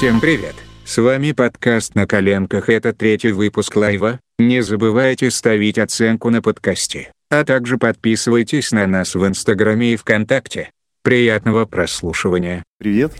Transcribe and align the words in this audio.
Всем 0.00 0.18
привет! 0.18 0.54
С 0.86 0.96
вами 0.96 1.32
подкаст 1.32 1.94
«На 1.94 2.06
коленках» 2.06 2.70
это 2.70 2.94
третий 2.94 3.32
выпуск 3.32 3.76
лайва. 3.76 4.18
Не 4.38 4.62
забывайте 4.62 5.30
ставить 5.30 5.76
оценку 5.76 6.30
на 6.30 6.40
подкасте, 6.40 7.12
а 7.30 7.44
также 7.44 7.76
подписывайтесь 7.76 8.72
на 8.72 8.86
нас 8.86 9.14
в 9.14 9.26
Инстаграме 9.26 9.92
и 9.92 9.96
ВКонтакте. 9.96 10.70
Приятного 11.02 11.66
прослушивания. 11.66 12.64
Привет. 12.78 13.12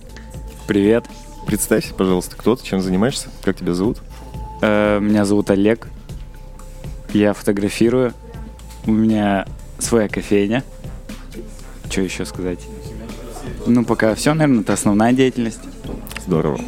Привет. 0.67 1.05
Представься, 1.47 1.93
пожалуйста, 1.93 2.35
кто 2.35 2.57
ты, 2.57 2.65
чем 2.65 2.81
занимаешься, 2.81 3.29
как 3.45 3.59
тебя 3.59 3.75
зовут? 3.75 3.99
Э, 4.63 5.01
меня 5.01 5.27
зовут 5.27 5.51
Олег. 5.51 5.87
Я 7.13 7.35
фотографирую. 7.35 8.15
У 8.87 8.93
меня 8.93 9.47
своя 9.79 10.09
кофейня. 10.09 10.65
Что 11.91 12.01
еще 12.01 12.25
сказать? 12.25 12.61
Ну, 13.67 13.85
пока 13.85 14.15
все, 14.15 14.33
наверное, 14.33 14.63
это 14.63 14.73
основная 14.73 15.13
деятельность. 15.13 15.61
Здорово. 16.27 16.61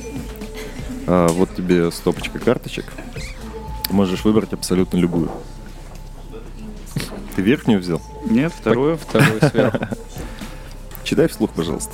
А, 1.06 1.29
вот 1.29 1.55
тебе 1.55 1.91
стопочка 1.91 2.38
карточек. 2.38 2.87
Можешь 3.91 4.24
выбрать 4.24 4.52
абсолютно 4.52 4.97
любую. 4.97 5.30
Ты 7.37 7.43
верхнюю 7.43 7.80
взял? 7.80 8.01
Нет, 8.24 8.52
вторую. 8.52 8.96
Вторую 8.96 9.41
сверху. 9.51 9.79
Читай 11.05 11.29
вслух, 11.29 11.51
пожалуйста. 11.51 11.93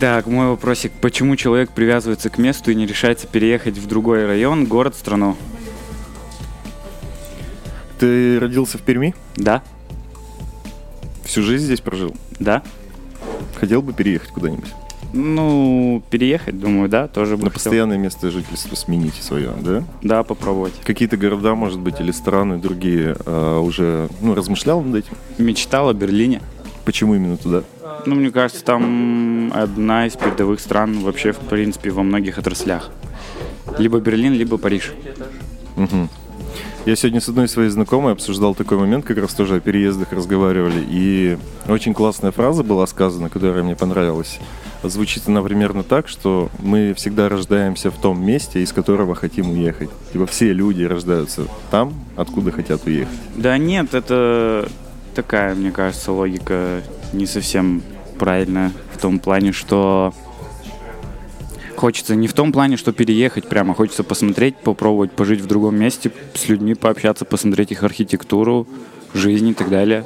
Так, 0.00 0.26
мой 0.26 0.48
вопросик. 0.48 0.92
Почему 1.00 1.36
человек 1.36 1.70
привязывается 1.70 2.28
к 2.28 2.38
месту 2.38 2.70
и 2.70 2.74
не 2.74 2.86
решается 2.86 3.26
переехать 3.26 3.78
в 3.78 3.86
другой 3.86 4.26
район, 4.26 4.66
город, 4.66 4.94
страну? 4.94 5.36
Ты 7.98 8.38
родился 8.38 8.76
в 8.76 8.82
Перми? 8.82 9.14
Да? 9.36 9.62
Всю 11.24 11.42
жизнь 11.42 11.64
здесь 11.64 11.80
прожил? 11.80 12.14
Да? 12.38 12.62
Хотел 13.54 13.80
бы 13.80 13.94
переехать 13.94 14.30
куда-нибудь? 14.30 14.68
Ну, 15.16 16.02
переехать, 16.10 16.60
думаю, 16.60 16.90
да, 16.90 17.08
тоже 17.08 17.36
бы 17.36 17.44
На 17.44 17.50
хотел. 17.50 17.54
постоянное 17.54 17.96
место 17.96 18.30
жительства 18.30 18.76
сменить 18.76 19.14
свое, 19.14 19.50
да? 19.62 19.82
Да, 20.02 20.22
попробовать. 20.22 20.74
Какие-то 20.84 21.16
города, 21.16 21.54
может 21.54 21.80
быть, 21.80 22.00
или 22.00 22.10
страны 22.10 22.58
другие 22.58 23.16
а, 23.24 23.60
уже 23.60 24.08
ну, 24.20 24.34
размышлял 24.34 24.82
над 24.82 25.04
этим? 25.04 25.16
Мечтал 25.38 25.88
о 25.88 25.94
Берлине. 25.94 26.42
Почему 26.84 27.14
именно 27.14 27.38
туда? 27.38 27.62
Ну, 28.04 28.14
мне 28.14 28.30
кажется, 28.30 28.62
там 28.62 29.50
одна 29.54 30.06
из 30.06 30.12
передовых 30.16 30.60
стран 30.60 31.00
вообще, 31.00 31.32
в 31.32 31.38
принципе, 31.38 31.90
во 31.90 32.02
многих 32.02 32.36
отраслях. 32.38 32.90
Либо 33.78 33.98
Берлин, 34.00 34.34
либо 34.34 34.58
Париж. 34.58 34.92
Мгм. 35.76 36.10
Я 36.84 36.94
сегодня 36.94 37.20
с 37.20 37.28
одной 37.28 37.48
своей 37.48 37.70
знакомой 37.70 38.12
обсуждал 38.12 38.54
такой 38.54 38.78
момент, 38.78 39.04
как 39.04 39.18
раз 39.18 39.34
тоже 39.34 39.56
о 39.56 39.60
переездах 39.60 40.12
разговаривали, 40.12 40.84
и 40.88 41.36
очень 41.66 41.94
классная 41.94 42.30
фраза 42.30 42.62
была 42.62 42.86
сказана, 42.86 43.28
которая 43.28 43.64
мне 43.64 43.74
понравилась. 43.74 44.38
Звучит 44.88 45.24
она 45.26 45.42
примерно 45.42 45.82
так, 45.82 46.08
что 46.08 46.50
мы 46.58 46.94
всегда 46.94 47.28
рождаемся 47.28 47.90
в 47.90 48.00
том 48.00 48.24
месте, 48.24 48.62
из 48.62 48.72
которого 48.72 49.14
хотим 49.14 49.50
уехать. 49.50 49.90
Типа 50.12 50.26
все 50.26 50.52
люди 50.52 50.82
рождаются 50.84 51.46
там, 51.70 51.94
откуда 52.16 52.52
хотят 52.52 52.86
уехать. 52.86 53.18
Да 53.36 53.58
нет, 53.58 53.94
это 53.94 54.68
такая, 55.14 55.54
мне 55.54 55.70
кажется, 55.70 56.12
логика 56.12 56.82
не 57.12 57.26
совсем 57.26 57.82
правильная 58.18 58.72
в 58.94 58.98
том 58.98 59.18
плане, 59.18 59.52
что 59.52 60.14
хочется 61.76 62.14
не 62.14 62.28
в 62.28 62.32
том 62.32 62.52
плане, 62.52 62.76
что 62.76 62.92
переехать 62.92 63.48
прямо, 63.48 63.74
хочется 63.74 64.02
посмотреть, 64.02 64.56
попробовать 64.56 65.12
пожить 65.12 65.40
в 65.40 65.46
другом 65.46 65.76
месте, 65.76 66.10
с 66.34 66.48
людьми 66.48 66.74
пообщаться, 66.74 67.24
посмотреть 67.24 67.72
их 67.72 67.82
архитектуру, 67.82 68.66
жизнь 69.14 69.48
и 69.48 69.54
так 69.54 69.68
далее. 69.68 70.04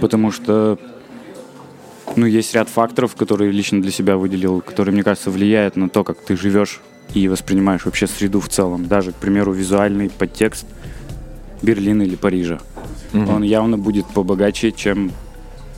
Потому 0.00 0.32
что 0.32 0.78
ну, 2.20 2.26
есть 2.26 2.54
ряд 2.54 2.68
факторов, 2.68 3.16
которые 3.16 3.50
лично 3.50 3.80
для 3.80 3.90
себя 3.90 4.16
выделил, 4.16 4.60
которые, 4.60 4.92
мне 4.92 5.02
кажется, 5.02 5.30
влияют 5.30 5.76
на 5.76 5.88
то, 5.88 6.04
как 6.04 6.18
ты 6.18 6.36
живешь 6.36 6.80
и 7.14 7.28
воспринимаешь 7.28 7.84
вообще 7.84 8.06
среду 8.06 8.40
в 8.40 8.48
целом. 8.48 8.86
Даже, 8.86 9.12
к 9.12 9.16
примеру, 9.16 9.52
визуальный 9.52 10.10
подтекст 10.10 10.66
Берлина 11.62 12.02
или 12.02 12.16
Парижа. 12.16 12.60
Он 13.12 13.42
явно 13.42 13.76
будет 13.76 14.06
побогаче, 14.06 14.70
чем 14.70 15.12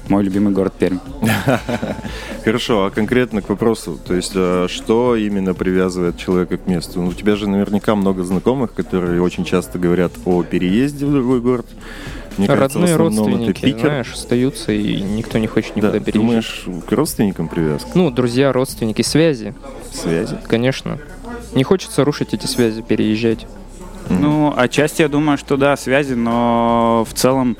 мой 0.09 0.25
любимый 0.25 0.53
город 0.53 0.75
Пермь. 0.79 0.99
Хорошо, 2.45 2.87
а 2.87 2.91
конкретно 2.91 3.41
к 3.41 3.49
вопросу, 3.49 3.99
то 4.05 4.15
есть 4.15 4.33
а, 4.35 4.67
что 4.69 5.15
именно 5.17 5.55
привязывает 5.55 6.19
человека 6.19 6.59
к 6.59 6.67
месту? 6.67 7.01
Ну, 7.01 7.09
у 7.09 7.13
тебя 7.13 7.37
же 7.37 7.49
наверняка 7.49 7.95
много 7.95 8.25
знакомых, 8.25 8.75
которые 8.75 9.23
очень 9.23 9.45
часто 9.45 9.79
говорят 9.79 10.13
о 10.25 10.43
переезде 10.43 11.07
в 11.07 11.13
другой 11.13 11.41
город. 11.41 11.67
Мне 12.39 12.47
кажется, 12.47 12.79
Родные 12.79 12.95
это 12.95 12.99
родственники, 12.99 13.61
Питер. 13.61 13.81
знаешь, 13.81 14.13
остаются, 14.13 14.73
и 14.73 15.01
никто 15.01 15.39
не 15.39 15.47
хочет 15.47 15.73
Да, 15.75 15.81
никуда 15.89 16.01
переезжать. 16.01 16.15
думаешь, 16.15 16.65
к 16.89 16.93
родственникам 16.93 17.49
привязка? 17.49 17.91
Ну, 17.95 18.11
друзья, 18.11 18.53
родственники, 18.53 19.03
связи, 19.03 19.55
Связи? 19.93 20.37
конечно. 20.49 20.99
Не 21.55 21.65
хочется 21.65 22.05
рушить 22.05 22.33
эти 22.35 22.47
связи, 22.47 22.83
переезжать. 22.83 23.47
Ну, 24.09 24.53
отчасти 24.57 25.03
я 25.03 25.09
думаю, 25.09 25.39
что 25.39 25.57
да, 25.57 25.77
связи, 25.77 26.15
но 26.15 27.07
в 27.09 27.15
целом 27.15 27.57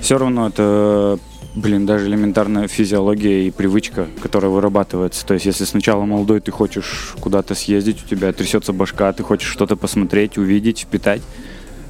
все 0.00 0.18
равно 0.18 0.48
это, 0.48 1.18
блин, 1.54 1.86
даже 1.86 2.06
элементарная 2.08 2.68
физиология 2.68 3.46
и 3.48 3.50
привычка, 3.50 4.06
которая 4.22 4.50
вырабатывается. 4.50 5.24
То 5.26 5.34
есть, 5.34 5.46
если 5.46 5.64
сначала 5.64 6.04
молодой 6.04 6.40
ты 6.40 6.50
хочешь 6.52 7.14
куда-то 7.20 7.54
съездить, 7.54 8.04
у 8.04 8.08
тебя 8.08 8.32
трясется 8.32 8.72
башка, 8.72 9.12
ты 9.12 9.22
хочешь 9.22 9.48
что-то 9.50 9.76
посмотреть, 9.76 10.36
увидеть, 10.36 10.80
впитать, 10.80 11.22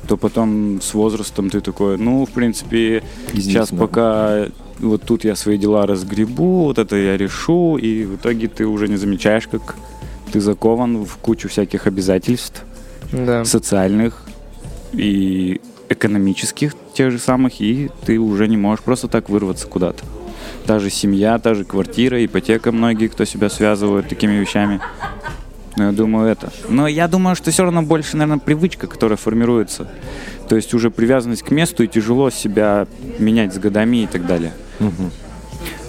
то 0.09 0.17
потом 0.17 0.81
с 0.81 0.95
возрастом 0.95 1.51
ты 1.51 1.61
такой, 1.61 1.99
ну, 1.99 2.25
в 2.25 2.31
принципе, 2.31 3.03
сейчас 3.35 3.69
пока 3.71 4.47
вот 4.79 5.03
тут 5.03 5.25
я 5.25 5.37
свои 5.37 5.59
дела 5.59 5.87
разгребу, 5.87 6.65
вот 6.65 6.79
это 6.79 6.97
я 6.97 7.17
решу, 7.17 7.77
и 7.77 8.05
в 8.05 8.17
итоге 8.17 8.49
ты 8.49 8.65
уже 8.67 8.89
не 8.89 8.97
замечаешь, 8.97 9.47
как 9.47 9.77
ты 10.33 10.41
закован 10.41 11.05
в 11.05 11.17
кучу 11.19 11.49
всяких 11.49 11.87
обязательств 11.87 12.65
Да. 13.13 13.45
социальных 13.45 14.23
и 14.93 15.61
экономических 15.91 16.73
тех 16.95 17.11
же 17.11 17.19
самых, 17.19 17.61
и 17.61 17.91
ты 18.07 18.19
уже 18.19 18.49
не 18.49 18.57
можешь 18.57 18.83
просто 18.85 19.09
так 19.09 19.29
вырваться 19.29 19.67
куда-то. 19.67 20.05
Та 20.67 20.79
же 20.79 20.91
семья, 20.91 21.39
та 21.39 21.55
же 21.55 21.65
квартира, 21.65 22.25
ипотека 22.25 22.73
многие, 22.73 23.09
кто 23.09 23.25
себя 23.27 23.51
связывают 23.51 24.09
такими 24.09 24.33
вещами. 24.41 24.81
Ну, 25.79 25.85
я 25.85 25.93
думаю, 25.93 26.29
это. 26.29 26.53
Но 26.69 26.89
я 26.89 27.09
думаю, 27.09 27.37
что 27.37 27.51
все 27.51 27.63
равно 27.63 27.83
больше, 27.83 28.17
наверное, 28.17 28.41
привычка, 28.41 28.87
которая 28.87 29.17
формируется. 29.17 29.89
То 30.49 30.57
есть 30.57 30.75
уже 30.75 30.91
привязанность 30.91 31.43
к 31.43 31.51
месту, 31.51 31.85
и 31.85 31.89
тяжело 31.89 32.31
себя 32.31 32.87
менять 33.19 33.55
с 33.55 33.59
годами 33.59 33.99
и 34.03 34.07
так 34.07 34.27
далее. 34.27 34.53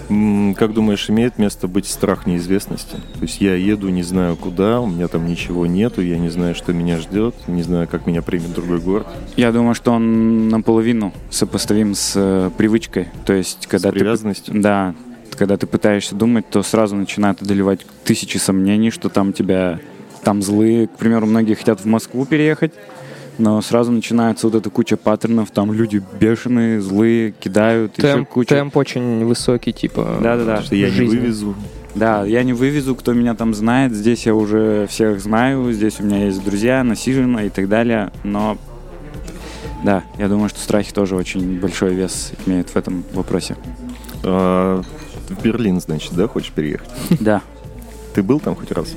М, 0.08 0.54
Как 0.56 0.74
думаешь, 0.74 1.08
имеет 1.08 1.38
место 1.38 1.68
быть 1.68 1.86
страх 1.86 2.26
неизвестности? 2.26 2.96
То 3.14 3.22
есть 3.22 3.40
я 3.40 3.54
еду, 3.54 3.88
не 3.90 4.02
знаю 4.02 4.36
куда, 4.36 4.80
у 4.80 4.86
меня 4.88 5.06
там 5.06 5.26
ничего 5.26 5.66
нету, 5.66 6.02
я 6.02 6.18
не 6.18 6.28
знаю, 6.30 6.54
что 6.56 6.72
меня 6.72 6.98
ждет, 6.98 7.34
не 7.46 7.62
знаю, 7.62 7.86
как 7.88 8.06
меня 8.08 8.20
примет 8.20 8.52
другой 8.52 8.80
город. 8.80 9.06
Я 9.36 9.52
думаю, 9.52 9.74
что 9.76 9.92
он 9.92 10.48
наполовину 10.48 11.12
сопоставим 11.30 11.94
с 11.94 12.14
э, 12.16 12.50
привычкой. 12.56 13.08
То 13.24 13.32
есть, 13.34 13.68
когда 13.68 13.90
С 13.90 13.92
ты 13.92 13.98
привязанностью? 14.00 14.60
Да, 14.60 14.94
когда 15.40 15.56
ты 15.56 15.66
пытаешься 15.66 16.14
думать, 16.14 16.44
то 16.50 16.62
сразу 16.62 16.94
начинает 16.94 17.40
одолевать 17.40 17.80
тысячи 18.04 18.36
сомнений, 18.36 18.90
что 18.90 19.08
там 19.08 19.32
тебя 19.32 19.78
там 20.22 20.42
злые. 20.42 20.86
К 20.86 20.98
примеру, 20.98 21.24
многие 21.24 21.54
хотят 21.54 21.80
в 21.80 21.86
Москву 21.86 22.26
переехать, 22.26 22.72
но 23.38 23.62
сразу 23.62 23.90
начинается 23.90 24.48
вот 24.48 24.54
эта 24.54 24.68
куча 24.68 24.98
паттернов, 24.98 25.50
там 25.50 25.72
люди 25.72 26.02
бешеные, 26.20 26.82
злые, 26.82 27.32
кидают, 27.32 27.96
еще 27.96 28.16
Темп, 28.16 28.28
куча. 28.28 28.54
темп 28.54 28.76
очень 28.76 29.24
высокий, 29.24 29.72
типа. 29.72 30.18
Да-да-да. 30.22 30.60
Что 30.60 30.76
я 30.76 30.90
не 30.90 30.94
жизни. 30.94 31.16
вывезу. 31.16 31.54
Да, 31.94 32.22
я 32.26 32.42
не 32.42 32.52
вывезу, 32.52 32.94
кто 32.94 33.14
меня 33.14 33.34
там 33.34 33.54
знает, 33.54 33.94
здесь 33.94 34.26
я 34.26 34.34
уже 34.34 34.86
всех 34.90 35.20
знаю, 35.20 35.72
здесь 35.72 36.00
у 36.00 36.02
меня 36.02 36.26
есть 36.26 36.44
друзья, 36.44 36.84
насижено 36.84 37.40
и 37.40 37.48
так 37.48 37.66
далее, 37.66 38.12
но 38.24 38.58
да, 39.82 40.04
я 40.18 40.28
думаю, 40.28 40.50
что 40.50 40.60
страхи 40.60 40.92
тоже 40.92 41.16
очень 41.16 41.58
большой 41.58 41.94
вес 41.94 42.32
имеют 42.44 42.68
в 42.68 42.76
этом 42.76 43.04
вопросе. 43.14 43.56
В 45.30 45.42
Берлин, 45.42 45.80
значит, 45.80 46.12
да, 46.14 46.26
хочешь 46.28 46.50
переехать? 46.52 46.88
Да, 47.20 47.40
Ты 48.14 48.22
был 48.22 48.40
там 48.40 48.54
хоть 48.56 48.72
раз? 48.72 48.94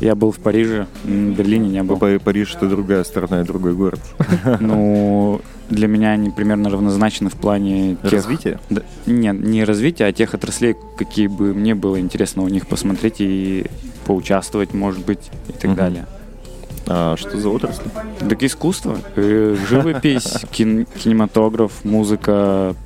я 0.00 0.14
был 0.14 0.30
в 0.30 0.38
Париже, 0.38 0.86
в 1.04 1.08
Берлине 1.08 1.68
не 1.70 1.82
был. 1.82 1.96
Па- 1.96 2.18
Париж 2.22 2.54
это 2.56 2.68
другая 2.68 3.02
страна 3.04 3.40
и 3.40 3.44
другой 3.44 3.72
город. 3.74 4.00
Ну, 4.60 5.40
для 5.70 5.88
меня 5.88 6.10
они 6.10 6.30
примерно 6.30 6.68
равнозначны 6.70 7.28
в 7.30 7.34
плане 7.34 7.96
тех... 8.02 8.12
Развитие? 8.12 8.58
Да, 8.70 8.82
нет, 9.06 9.40
не 9.40 9.64
развития, 9.64 10.04
а 10.04 10.12
тех 10.12 10.34
отраслей, 10.34 10.76
какие 10.98 11.28
бы 11.28 11.54
мне 11.54 11.74
было 11.74 11.98
интересно 11.98 12.42
у 12.42 12.48
них 12.48 12.66
посмотреть 12.66 13.16
и 13.20 13.66
поучаствовать, 14.06 14.74
может 14.74 15.04
быть, 15.04 15.30
и 15.48 15.52
так 15.52 15.64
Мгм. 15.64 15.74
далее. 15.76 16.06
А 16.88 17.16
что 17.16 17.36
за 17.38 17.48
отрасли? 17.48 17.90
Так 18.28 18.42
искусство, 18.44 18.98
э, 19.16 19.56
живопись, 19.68 20.44
кин- 20.52 20.86
кинематограф, 20.86 21.84
музыка, 21.84 22.76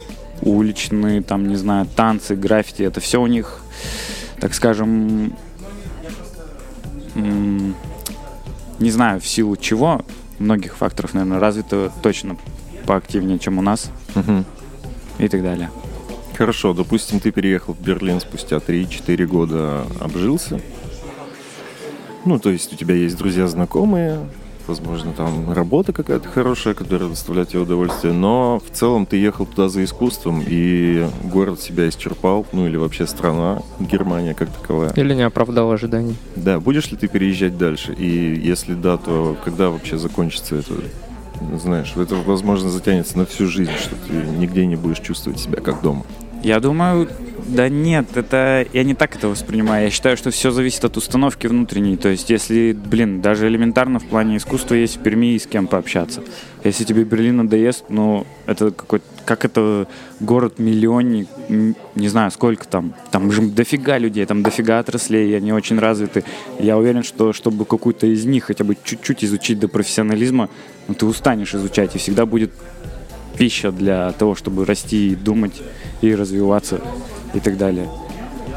уличные, 0.43 1.23
там, 1.23 1.47
не 1.49 1.57
знаю, 1.57 1.87
танцы, 1.95 2.35
граффити, 2.37 2.83
это 2.83 3.01
все 3.01 3.21
у 3.21 3.27
них, 3.27 3.61
так 4.41 4.55
скажем, 4.55 5.35
не 7.15 8.91
знаю, 8.91 9.21
в 9.21 9.27
силу 9.27 9.57
чего, 9.57 10.03
многих 10.39 10.77
факторов, 10.77 11.15
наверное, 11.15 11.39
развито 11.39 11.93
точно 12.03 12.37
поактивнее, 12.87 13.39
чем 13.39 13.59
у 13.59 13.63
нас 13.63 13.91
Мгм. 14.15 14.45
и 15.19 15.29
так 15.29 15.43
далее. 15.43 15.71
Хорошо, 16.37 16.73
допустим, 16.73 17.21
ты 17.21 17.31
переехал 17.31 17.75
в 17.75 17.81
Берлин 17.81 18.21
спустя 18.21 18.57
3-4 18.61 19.27
года, 19.27 19.85
обжился. 20.01 20.61
Ну, 22.25 22.39
то 22.39 22.51
есть 22.51 22.73
у 22.73 22.77
тебя 22.77 22.95
есть 22.95 23.17
друзья, 23.17 23.47
знакомые, 23.47 24.21
возможно, 24.71 25.13
там 25.13 25.53
работа 25.53 25.93
какая-то 25.93 26.29
хорошая, 26.29 26.75
которая 26.75 27.09
доставляет 27.09 27.49
тебе 27.51 27.61
удовольствие, 27.61 28.13
но 28.13 28.63
в 28.65 28.75
целом 28.75 29.05
ты 29.05 29.17
ехал 29.17 29.45
туда 29.45 29.69
за 29.69 29.83
искусством, 29.83 30.43
и 30.47 31.07
город 31.25 31.61
себя 31.61 31.89
исчерпал, 31.89 32.47
ну 32.53 32.67
или 32.67 32.77
вообще 32.77 33.07
страна, 33.07 33.63
Германия 33.81 34.33
как 34.33 34.49
таковая. 34.51 34.93
Или 34.95 35.15
не 35.15 35.23
оправдал 35.23 35.73
ожиданий. 35.73 36.17
Да, 36.37 36.61
будешь 36.61 36.91
ли 36.91 36.97
ты 36.97 37.09
переезжать 37.09 37.59
дальше? 37.59 37.93
И 37.95 38.07
если 38.07 38.75
да, 38.75 38.97
то 38.97 39.37
когда 39.45 39.71
вообще 39.71 39.99
закончится 39.99 40.57
это? 40.57 40.75
Знаешь, 41.59 41.93
это, 41.97 42.15
возможно, 42.15 42.71
затянется 42.71 43.19
на 43.19 43.27
всю 43.27 43.47
жизнь, 43.47 43.73
что 43.73 43.97
ты 44.07 44.13
нигде 44.39 44.67
не 44.67 44.77
будешь 44.77 45.01
чувствовать 45.01 45.41
себя 45.41 45.61
как 45.61 45.83
дома. 45.83 46.05
Я 46.43 46.59
думаю, 46.61 47.09
да 47.49 47.69
нет, 47.69 48.17
это 48.17 48.67
я 48.73 48.85
не 48.85 48.95
так 48.95 49.17
это 49.17 49.29
воспринимаю. 49.29 49.85
Я 49.85 49.91
считаю, 49.91 50.17
что 50.17 50.31
все 50.31 50.51
зависит 50.51 50.85
от 50.85 50.97
установки 50.97 51.47
внутренней. 51.47 51.97
То 51.97 52.09
есть, 52.09 52.31
если, 52.31 52.73
блин, 52.73 53.21
даже 53.21 53.49
элементарно 53.49 53.99
в 53.99 54.05
плане 54.05 54.37
искусства 54.37 54.75
есть 54.75 54.97
в 54.97 55.03
Перми 55.03 55.35
и 55.35 55.39
с 55.39 55.47
кем 55.47 55.67
пообщаться. 55.67 56.23
Если 56.65 56.85
тебе 56.85 57.05
Берлин 57.05 57.39
надоест, 57.39 57.87
ну, 57.89 58.27
это 58.47 58.71
какой 58.71 59.01
как 59.25 59.45
это 59.45 59.87
город-миллионник, 60.19 61.29
не 61.49 62.09
знаю, 62.09 62.31
сколько 62.31 62.67
там. 62.67 62.95
Там 63.11 63.31
же 63.31 63.43
дофига 63.43 63.97
людей, 63.99 64.27
там 64.27 64.43
дофига 64.43 64.81
отраслей, 64.81 65.37
они 65.37 65.53
очень 65.53 65.79
развиты. 65.79 66.25
Я 66.59 66.77
уверен, 66.77 67.05
что 67.05 67.33
чтобы 67.33 67.65
какую-то 67.65 68.07
из 68.07 68.25
них 68.25 68.45
хотя 68.45 68.65
бы 68.65 68.77
чуть-чуть 68.83 69.25
изучить 69.25 69.61
до 69.61 69.69
профессионализма, 69.69 70.49
ну, 70.89 70.95
ты 70.95 71.07
устанешь 71.07 71.55
изучать, 71.55 71.95
и 71.95 71.99
всегда 71.99 72.27
будет 72.27 72.51
пища 73.39 73.73
для 73.73 74.13
того, 74.13 74.35
чтобы 74.35 74.67
расти 74.67 75.13
и 75.13 75.15
думать, 75.15 75.63
и 76.01 76.15
развиваться, 76.15 76.81
и 77.35 77.41
так 77.41 77.57
далее. 77.57 77.89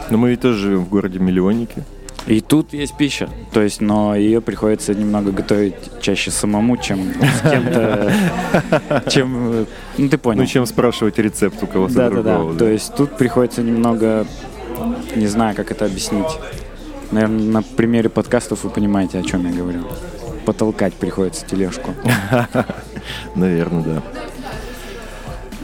Но 0.10 0.18
мы 0.18 0.32
ведь 0.32 0.42
тоже 0.42 0.60
живем 0.60 0.86
в 0.86 0.90
городе-миллионнике. 0.90 1.84
И 2.26 2.40
тут 2.40 2.72
есть 2.72 2.96
пища, 2.96 3.30
то 3.52 3.62
есть, 3.62 3.82
но 3.82 4.16
ее 4.16 4.40
приходится 4.40 4.94
немного 4.94 5.32
готовить 5.32 5.76
чаще 6.02 6.32
самому, 6.32 6.78
чем 6.78 7.12
с 7.12 7.50
кем-то, 7.50 8.14
чем, 9.10 9.68
ну 9.98 10.10
ты 10.10 10.18
понял. 10.18 10.40
Ну, 10.42 10.46
чем 10.46 10.66
спрашивать 10.66 11.20
рецепт 11.20 11.62
у 11.62 11.68
кого-то 11.68 11.94
да, 11.94 12.10
да, 12.10 12.22
другого. 12.22 12.54
да. 12.54 12.60
То 12.60 12.70
есть 12.70 12.96
тут 12.96 13.18
приходится 13.18 13.62
немного, 13.62 14.26
не 15.18 15.28
знаю, 15.28 15.54
как 15.54 15.72
это 15.72 15.84
объяснить. 15.84 16.40
Наверное, 17.12 17.46
на 17.46 17.62
примере 17.62 18.08
подкастов 18.08 18.64
вы 18.64 18.70
понимаете, 18.70 19.20
о 19.20 19.24
чем 19.24 19.46
я 19.46 19.52
говорю. 19.52 19.82
Потолкать 20.46 20.94
приходится 20.94 21.46
тележку. 21.46 21.94
Наверное, 23.36 24.02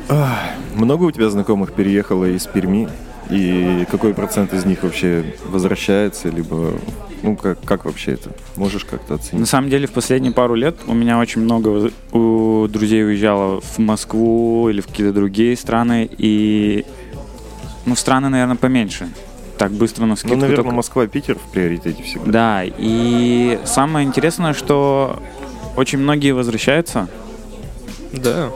да. 0.09 0.39
Много 0.79 1.03
у 1.03 1.11
тебя 1.11 1.29
знакомых 1.29 1.73
переехало 1.73 2.25
из 2.25 2.45
Перми? 2.47 2.87
И 3.29 3.85
какой 3.91 4.13
процент 4.13 4.53
из 4.53 4.65
них 4.65 4.81
вообще 4.83 5.35
возвращается, 5.45 6.29
либо... 6.29 6.73
Ну, 7.21 7.35
как, 7.35 7.59
как 7.63 7.83
вообще 7.85 8.13
это? 8.13 8.31
Можешь 8.55 8.85
как-то 8.85 9.13
На 9.13 9.19
оценить? 9.19 9.47
самом 9.49 9.69
деле, 9.69 9.87
в 9.87 9.91
последние 9.91 10.31
пару 10.31 10.55
лет 10.55 10.77
у 10.87 10.93
меня 10.93 11.19
очень 11.19 11.41
много 11.41 11.91
у 12.13 12.67
друзей 12.69 13.03
уезжало 13.05 13.59
в 13.61 13.77
Москву 13.77 14.69
или 14.69 14.79
в 14.81 14.87
какие-то 14.87 15.13
другие 15.13 15.55
страны. 15.57 16.09
И, 16.17 16.85
ну, 17.85 17.95
страны, 17.97 18.29
наверное, 18.29 18.55
поменьше. 18.55 19.09
Так 19.57 19.73
быстро 19.73 20.03
на 20.03 20.07
Ну, 20.11 20.15
скидку 20.15 20.37
наверное, 20.37 20.55
только- 20.63 20.71
Москва, 20.75 21.05
Питер 21.07 21.35
в 21.37 21.51
приоритете 21.51 22.01
всегда. 22.03 22.31
Да, 22.31 22.61
и 22.63 23.59
самое 23.65 24.07
интересное, 24.07 24.53
что 24.53 25.21
очень 25.75 25.99
многие 25.99 26.31
возвращаются. 26.31 27.09
Да. 28.13 28.49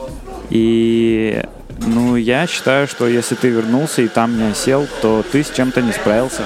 И, 0.50 1.44
ну, 1.80 2.16
я 2.16 2.46
считаю, 2.46 2.86
что 2.86 3.06
если 3.06 3.34
ты 3.34 3.48
вернулся 3.48 4.02
и 4.02 4.08
там 4.08 4.36
не 4.36 4.50
осел, 4.50 4.86
то 5.02 5.24
ты 5.30 5.42
с 5.42 5.50
чем-то 5.50 5.82
не 5.82 5.92
справился. 5.92 6.42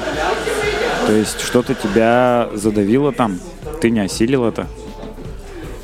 То 1.06 1.12
есть 1.12 1.40
что-то 1.40 1.74
тебя 1.74 2.48
задавило 2.54 3.12
там, 3.12 3.38
ты 3.80 3.90
не 3.90 4.00
осилил 4.00 4.44
это. 4.44 4.66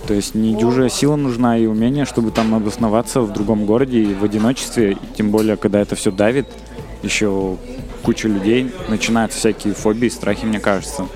То 0.07 0.13
есть 0.13 0.35
не 0.35 0.55
дюжая 0.55 0.91
сила 0.91 1.17
нужна 1.17 1.57
и 1.57 1.67
умение, 1.67 2.05
чтобы 2.05 2.31
там 2.31 2.55
обосноваться 2.55 3.23
в 3.23 3.33
другом 3.33 3.65
городе 3.65 4.01
и 4.01 4.15
в 4.15 4.23
одиночестве, 4.23 4.93
и 4.93 4.97
тем 5.17 5.31
более, 5.31 5.57
когда 5.57 5.81
это 5.81 5.97
все 5.97 6.11
давит, 6.11 6.47
еще 7.03 7.57
куча 8.03 8.29
людей, 8.29 8.71
начинаются 8.89 9.39
всякие 9.39 9.73
фобии, 9.73 10.09
страхи, 10.09 10.45
мне 10.45 10.61
кажется. 10.61 11.07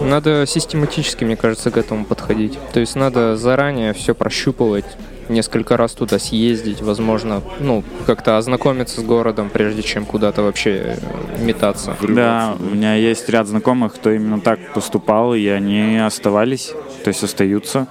Надо 0.00 0.46
систематически, 0.46 1.24
мне 1.24 1.36
кажется, 1.36 1.70
к 1.70 1.76
этому 1.76 2.06
подходить. 2.06 2.58
То 2.72 2.80
есть 2.80 2.96
надо 2.96 3.36
заранее 3.36 3.92
все 3.92 4.14
прощупывать, 4.14 4.86
несколько 5.30 5.76
раз 5.76 5.92
туда 5.92 6.18
съездить, 6.18 6.82
возможно, 6.82 7.42
ну, 7.60 7.82
как-то 8.06 8.38
ознакомиться 8.38 9.00
с 9.00 9.04
городом, 9.04 9.50
прежде 9.50 9.82
чем 9.82 10.04
куда-то 10.04 10.42
вообще 10.42 10.96
э, 10.96 11.44
метаться. 11.44 11.96
Да, 12.06 12.56
у 12.58 12.74
меня 12.74 12.94
есть 12.94 13.28
ряд 13.28 13.46
знакомых, 13.46 13.94
кто 13.94 14.10
именно 14.10 14.40
так 14.40 14.74
поступал, 14.74 15.34
и 15.34 15.46
они 15.46 15.98
оставались, 15.98 16.72
то 17.04 17.08
есть 17.08 17.22
остаются. 17.22 17.86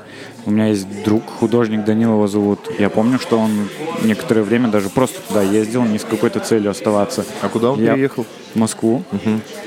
У 0.45 0.51
меня 0.51 0.67
есть 0.67 1.03
друг, 1.03 1.23
художник 1.27 1.83
Данилова 1.85 2.27
зовут. 2.27 2.59
Я 2.79 2.89
помню, 2.89 3.19
что 3.19 3.37
он 3.37 3.51
некоторое 4.03 4.41
время 4.41 4.69
даже 4.69 4.89
просто 4.89 5.19
туда 5.27 5.41
ездил, 5.43 5.83
не 5.83 5.99
с 5.99 6.03
какой-то 6.03 6.39
целью 6.39 6.71
оставаться. 6.71 7.25
А 7.41 7.49
куда 7.49 7.71
он 7.71 7.79
Я- 7.83 7.93
переехал? 7.93 8.25
В 8.53 8.55
Москву. 8.55 9.03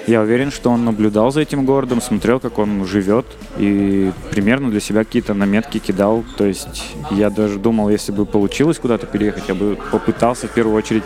Я 0.09 0.23
уверен, 0.23 0.51
что 0.51 0.71
он 0.71 0.85
наблюдал 0.85 1.31
за 1.31 1.41
этим 1.43 1.65
городом, 1.65 2.01
смотрел, 2.03 2.41
как 2.41 2.59
он 2.59 2.85
живет, 2.85 3.27
и 3.59 4.11
примерно 4.33 4.71
для 4.73 4.81
себя 4.81 5.05
какие-то 5.05 5.35
наметки 5.35 5.79
кидал. 5.79 6.25
То 6.37 6.45
есть 6.47 6.95
я 7.13 7.31
даже 7.31 7.61
думал, 7.61 7.89
если 7.91 8.11
бы 8.11 8.27
получилось 8.27 8.79
куда-то 8.79 9.07
переехать, 9.07 9.45
я 9.47 9.55
бы 9.55 9.79
попытался 9.93 10.49
в 10.49 10.51
первую 10.51 10.75
очередь 10.77 11.05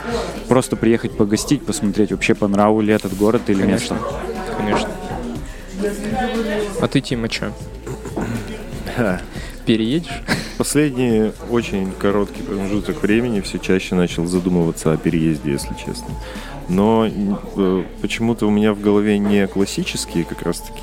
просто 0.49 0.77
приехать 0.77 1.17
погостить, 1.19 1.67
посмотреть, 1.67 2.13
вообще 2.13 2.35
по 2.35 2.49
нраву 2.49 2.81
ли 2.81 2.95
этот 2.95 3.15
город 3.15 3.43
или 3.49 3.61
Конечно. 3.61 3.95
место. 3.95 4.07
Конечно. 4.57 4.89
А 6.81 6.89
ты, 6.89 7.01
Тима, 7.03 7.29
чё? 7.29 7.53
Переедешь? 9.67 10.23
Последний 10.59 11.33
очень 11.51 11.91
короткий 11.93 12.43
промежуток 12.43 13.03
времени 13.03 13.41
все 13.41 13.59
чаще 13.59 13.97
начал 13.97 14.25
задумываться 14.27 14.93
о 14.93 14.97
переезде, 14.97 15.53
если 15.53 15.75
честно. 15.75 16.15
Но 16.69 17.09
э, 17.09 17.85
почему-то 18.01 18.47
у 18.47 18.51
меня 18.51 18.73
в 18.73 18.81
голове 18.81 19.19
не 19.19 19.47
классические 19.49 20.25
как 20.25 20.43
раз 20.43 20.61
таки. 20.61 20.81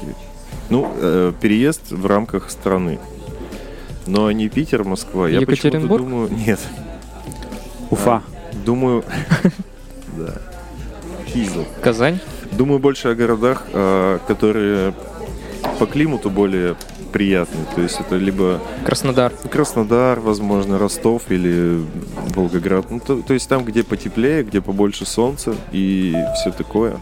Ну, 0.70 0.92
э, 0.96 1.32
переезд 1.42 1.92
в 1.92 2.06
рамках 2.06 2.52
страны. 2.52 3.00
Но 4.06 4.32
не 4.32 4.50
Питер, 4.50 4.84
Москва. 4.84 5.30
Я 5.30 5.42
почему-то 5.46 5.98
думаю... 5.98 6.30
Нет. 6.30 6.60
Уфа. 7.90 8.22
Думаю... 8.66 9.04
Да. 10.16 10.36
Кизел. 11.26 11.66
Казань? 11.82 12.20
Думаю 12.52 12.78
больше 12.78 13.08
о 13.08 13.16
городах, 13.16 13.64
э, 13.74 14.20
которые 14.28 14.94
по 15.80 15.88
климату 15.88 16.30
более 16.30 16.76
приятные. 17.14 17.66
То 17.76 17.82
есть 17.82 18.00
это 18.00 18.16
либо 18.18 18.60
Краснодар. 18.86 19.32
Краснодар, 19.52 20.20
возможно, 20.20 20.78
Ростов 20.78 21.24
или 21.30 21.80
Волгоград. 22.36 22.90
Ну, 22.92 23.00
то, 23.00 23.22
то 23.22 23.34
есть 23.34 23.48
там, 23.48 23.64
где 23.64 23.84
потеплее, 23.84 24.44
где 24.44 24.60
побольше 24.60 25.06
солнца 25.06 25.56
и 25.72 26.14
все 26.36 26.52
такое. 26.52 26.98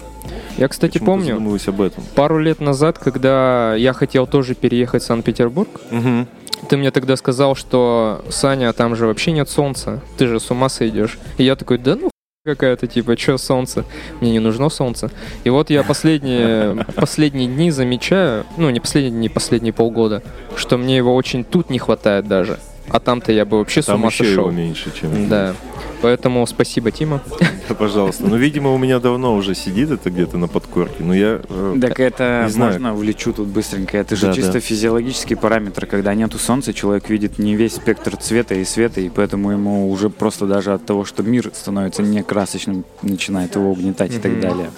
Я, 0.57 0.67
кстати, 0.67 0.99
Почему-то 0.99 1.35
помню, 1.39 1.59
об 1.67 1.81
этом. 1.81 2.03
пару 2.13 2.37
лет 2.37 2.59
назад, 2.59 2.99
когда 2.99 3.73
я 3.75 3.93
хотел 3.93 4.27
тоже 4.27 4.53
переехать 4.53 5.01
в 5.01 5.05
Санкт-Петербург, 5.05 5.69
Мгм. 5.89 6.27
ты 6.69 6.77
мне 6.77 6.91
тогда 6.91 7.15
сказал, 7.15 7.55
что 7.55 8.23
Саня, 8.29 8.71
там 8.73 8.95
же 8.95 9.07
вообще 9.07 9.31
нет 9.31 9.49
солнца, 9.49 10.01
ты 10.17 10.27
же 10.27 10.39
с 10.39 10.51
ума 10.51 10.69
сойдешь. 10.69 11.17
И 11.37 11.43
я 11.43 11.55
такой, 11.55 11.79
да 11.79 11.95
ну 11.95 12.10
какая-то, 12.43 12.87
типа, 12.87 13.15
что 13.17 13.37
солнце? 13.37 13.85
Мне 14.19 14.31
не 14.31 14.39
нужно 14.39 14.69
солнце. 14.69 15.11
И 15.43 15.51
вот 15.51 15.69
я 15.69 15.83
последние, 15.83 16.85
последние 16.95 17.47
дни 17.47 17.69
замечаю, 17.69 18.45
ну 18.57 18.71
не 18.71 18.79
последние 18.79 19.11
дни, 19.11 19.29
последние 19.29 19.73
полгода, 19.73 20.23
что 20.55 20.77
мне 20.77 20.97
его 20.97 21.13
очень 21.15 21.43
тут 21.43 21.69
не 21.69 21.77
хватает 21.77 22.27
даже. 22.27 22.57
А 22.89 22.99
там-то 22.99 23.31
я 23.31 23.45
бы 23.45 23.59
вообще 23.59 23.83
с 23.83 23.85
Там 23.85 23.99
ума 23.99 24.07
еще 24.07 24.23
сошел. 24.25 24.45
его 24.45 24.51
меньше, 24.51 24.91
чем 24.99 25.29
Да. 25.29 25.53
Поэтому 26.01 26.45
спасибо, 26.47 26.91
Тима. 26.91 27.21
Да, 27.69 27.75
пожалуйста. 27.75 28.25
Ну, 28.25 28.35
видимо, 28.35 28.73
у 28.73 28.77
меня 28.77 28.99
давно 28.99 29.33
уже 29.33 29.55
сидит 29.55 29.91
это 29.91 30.09
где-то 30.09 30.37
на 30.37 30.47
подкорке. 30.49 30.95
Но 31.03 31.13
я... 31.13 31.39
э, 31.47 31.77
Так 31.79 31.99
это 32.01 32.41
Не 32.45 32.51
знаю. 32.51 32.71
можно 32.73 32.93
влечу 32.93 33.31
тут 33.31 33.47
быстренько. 33.47 33.97
Это 33.97 34.15
же 34.17 34.27
Да, 34.27 34.33
чисто 34.33 34.53
да. 34.53 34.59
физиологический 34.59 35.37
параметр. 35.37 35.85
Когда 35.85 36.13
нету 36.13 36.37
солнца, 36.37 36.73
человек 36.73 37.09
видит 37.09 37.39
не 37.39 37.55
весь 37.55 37.75
спектр 37.75 38.17
цвета 38.17 38.55
и 38.55 38.65
света, 38.65 38.99
и 38.99 39.07
поэтому 39.09 39.51
ему 39.51 39.89
уже 39.89 40.09
просто 40.09 40.47
даже 40.47 40.73
от 40.73 40.85
того, 40.85 41.05
что 41.05 41.23
мир 41.23 41.49
становится 41.53 42.01
не 42.03 42.23
красочным, 42.23 42.83
начинает 43.03 43.55
его 43.55 43.71
угнетать 43.71 44.13
и 44.15 44.19
так 44.19 44.39
далее. 44.41 44.69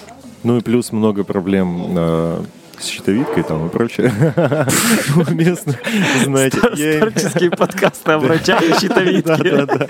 Ну 0.44 0.58
и 0.58 0.60
плюс 0.60 0.92
много 0.92 1.24
проблем 1.24 1.84
э, 1.96 2.42
с 2.78 2.86
щитовидкой 2.86 3.42
там 3.42 3.66
и 3.66 3.70
прочее. 3.70 4.12
У 5.16 5.30
местных, 5.32 5.76
знаете, 6.24 6.58
им- 6.58 7.50
подкасты 7.50 8.12
о 8.12 8.18
врачах 8.18 8.62
и 8.62 9.22
Да, 9.24 9.36
да, 9.36 9.66
да. 9.66 9.86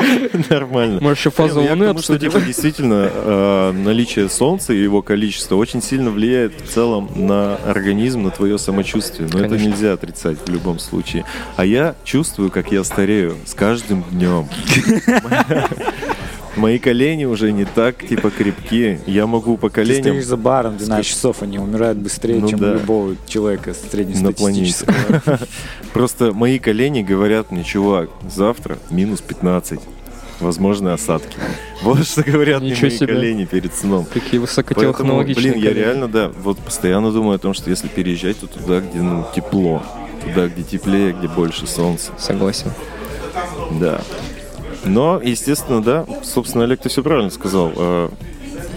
Нормально. 0.50 1.00
Можешь 1.00 1.19
еще 1.19 1.31
фазу 1.31 1.62
ну 1.62 1.69
Луны 1.71 2.19
типа, 2.19 2.41
действительно, 2.41 3.11
э, 3.12 3.73
наличие 3.73 4.29
солнца 4.29 4.73
и 4.73 4.83
его 4.83 5.03
количество 5.03 5.57
очень 5.57 5.83
сильно 5.83 6.11
влияет 6.11 6.61
в 6.61 6.73
целом 6.73 7.11
на 7.14 7.57
организм, 7.57 8.23
на 8.23 8.31
твое 8.31 8.59
самочувствие. 8.59 9.29
Но 9.33 9.41
это 9.41 9.57
нельзя 9.57 9.93
отрицать 9.93 10.38
в 10.47 10.50
любом 10.50 10.79
случае. 10.79 11.25
А 11.57 11.64
я 11.64 11.95
чувствую, 12.05 12.50
как 12.50 12.73
я 12.73 12.85
старею 12.85 13.37
с 13.47 13.55
каждым 13.55 14.05
днем. 14.11 14.49
Мои 16.57 16.79
колени 16.79 17.25
уже 17.25 17.51
не 17.53 17.65
так, 17.65 18.07
типа, 18.07 18.31
крепкие. 18.31 19.01
Я 19.07 19.27
могу 19.27 19.57
по 19.57 19.69
Ты 19.69 19.77
коленям 19.77 20.03
стоишь 20.03 20.25
за 20.27 20.37
баром 20.37 20.77
12 20.77 21.07
часов, 21.07 21.43
они 21.43 21.59
умирают 21.59 21.99
быстрее, 21.99 22.39
Ну 22.41 22.49
чем 22.49 22.59
да. 22.61 22.71
у 22.71 22.75
любого 22.75 23.17
человека 23.27 23.75
среднестатистического. 23.75 25.41
Просто 25.93 26.33
мои 26.33 26.59
колени 26.59 27.03
говорят 27.03 27.51
мне, 27.51 27.65
чувак, 27.65 28.09
завтра 28.33 28.79
минус 28.91 29.21
15. 29.21 29.81
Возможно, 30.41 30.93
осадки. 30.93 31.37
Вот 31.83 32.05
что 32.07 32.23
говорят 32.23 32.61
мне 32.61 32.77
мои 32.81 32.91
себе. 32.91 33.07
колени 33.07 33.45
перед 33.45 33.73
сном. 33.75 34.05
Какие 34.05 34.21
Поэтому, 34.41 34.43
высокотехнологичные. 34.43 35.53
блин, 35.53 35.65
я 35.65 35.73
реально, 35.73 36.09
да, 36.09 36.31
вот 36.43 36.59
постоянно 36.59 37.13
думаю 37.13 37.37
о 37.37 37.39
том, 37.39 37.55
что 37.55 37.71
если 37.71 37.87
переезжать, 37.89 38.39
то 38.41 38.47
туда, 38.49 38.81
где, 38.81 38.99
ну, 39.01 39.25
тепло. 39.35 39.83
Туда, 40.25 40.49
где 40.49 40.63
теплее, 40.63 41.13
где 41.13 41.29
больше 41.29 41.67
солнца. 41.67 42.11
Согласен. 42.19 42.73
Да. 43.81 44.01
Но, 44.85 45.21
естественно, 45.23 45.83
да, 45.83 46.07
собственно, 46.23 46.64
Олег, 46.64 46.81
ты 46.81 46.88
все 46.88 47.03
правильно 47.03 47.31
сказал. 47.31 47.73
Э, 47.76 48.09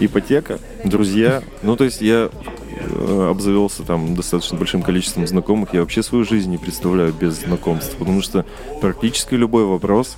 ипотека, 0.00 0.58
друзья. 0.84 1.42
Ну, 1.62 1.76
то 1.76 1.84
есть 1.84 2.00
я 2.00 2.30
э, 2.30 3.28
обзавелся 3.30 3.82
там 3.82 4.14
достаточно 4.14 4.56
большим 4.56 4.82
количеством 4.82 5.26
знакомых. 5.26 5.74
Я 5.74 5.80
вообще 5.80 6.02
свою 6.02 6.24
жизнь 6.24 6.50
не 6.50 6.58
представляю 6.58 7.12
без 7.12 7.40
знакомств, 7.40 7.96
потому 7.96 8.22
что 8.22 8.44
практически 8.80 9.34
любой 9.34 9.64
вопрос, 9.64 10.16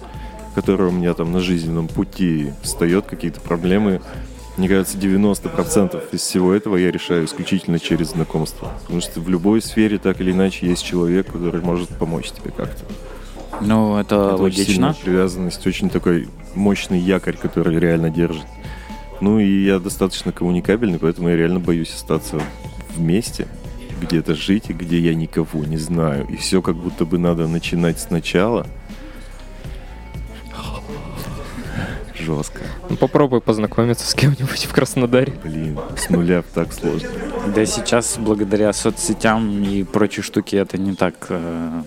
который 0.55 0.89
у 0.89 0.93
меня 0.93 1.15
там 1.15 1.33
на 1.33 1.41
жизненном 1.41 1.89
пути 1.89 2.53
встает, 2.63 3.07
какие-то 3.07 3.41
проблемы, 3.41 4.01
мне 4.57 4.69
кажется, 4.69 4.99
90% 4.99 6.03
из 6.13 6.21
всего 6.21 6.53
этого 6.53 6.77
я 6.77 6.91
решаю 6.91 7.25
исключительно 7.25 7.79
через 7.79 8.11
знакомство. 8.11 8.73
Потому 8.83 9.01
что 9.01 9.21
в 9.21 9.29
любой 9.29 9.63
сфере 9.63 9.99
так 9.99 10.21
или 10.21 10.33
иначе 10.33 10.67
есть 10.67 10.85
человек, 10.85 11.33
который 11.33 11.63
может 11.63 11.89
помочь 11.89 12.31
тебе 12.31 12.51
как-то. 12.51 12.85
Ну, 13.61 13.97
это, 13.99 14.15
Это 14.15 14.35
очень 14.35 14.43
логично. 14.43 14.65
сильная 14.65 14.95
привязанность, 14.95 15.67
очень 15.67 15.91
такой 15.91 16.29
мощный 16.55 16.99
якорь, 16.99 17.37
который 17.37 17.79
реально 17.79 18.11
держит. 18.11 18.47
Ну 19.21 19.39
и 19.39 19.65
я 19.65 19.79
достаточно 19.79 20.33
коммуникабельный, 20.33 20.99
поэтому 20.99 21.29
я 21.29 21.37
реально 21.37 21.61
боюсь 21.61 21.93
остаться 21.95 22.41
вместе, 22.97 23.47
где-то 24.01 24.35
жить, 24.35 24.71
и 24.71 24.73
где 24.73 24.99
я 24.99 25.15
никого 25.15 25.65
не 25.65 25.77
знаю. 25.77 26.27
И 26.29 26.37
все 26.37 26.63
как 26.63 26.77
будто 26.77 27.05
бы 27.05 27.19
надо 27.19 27.47
начинать 27.47 28.01
сначала. 28.01 28.67
Жестко. 32.15 32.61
Ну, 32.91 32.97
попробуй 32.97 33.41
познакомиться 33.41 34.07
с 34.07 34.15
кем-нибудь 34.15 34.65
в 34.67 34.73
Краснодаре. 34.73 35.33
Блин, 35.43 35.79
с 35.97 36.11
нуля 36.11 36.43
так 36.55 36.73
сложно. 36.73 37.09
Да 37.55 37.65
сейчас 37.65 38.19
благодаря 38.19 38.73
соцсетям 38.75 39.63
и 39.63 39.85
прочей 39.85 40.21
штуке 40.23 40.59
это 40.59 40.77
не 40.77 40.95
так 40.95 41.15
э, 41.31 41.83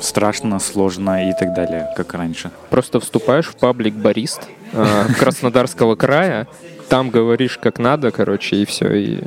страшно, 0.00 0.58
сложно 0.58 1.28
и 1.28 1.32
так 1.32 1.54
далее, 1.54 1.88
как 1.96 2.14
раньше. 2.14 2.50
Просто 2.70 3.00
вступаешь 3.00 3.46
в 3.46 3.56
паблик 3.56 3.94
барист 3.94 4.42
э, 4.72 5.06
Краснодарского 5.18 5.94
края, 5.96 6.46
там 6.88 7.10
говоришь 7.10 7.58
как 7.58 7.78
надо, 7.78 8.10
короче, 8.10 8.56
и 8.56 8.64
все, 8.64 8.92
и 8.92 9.24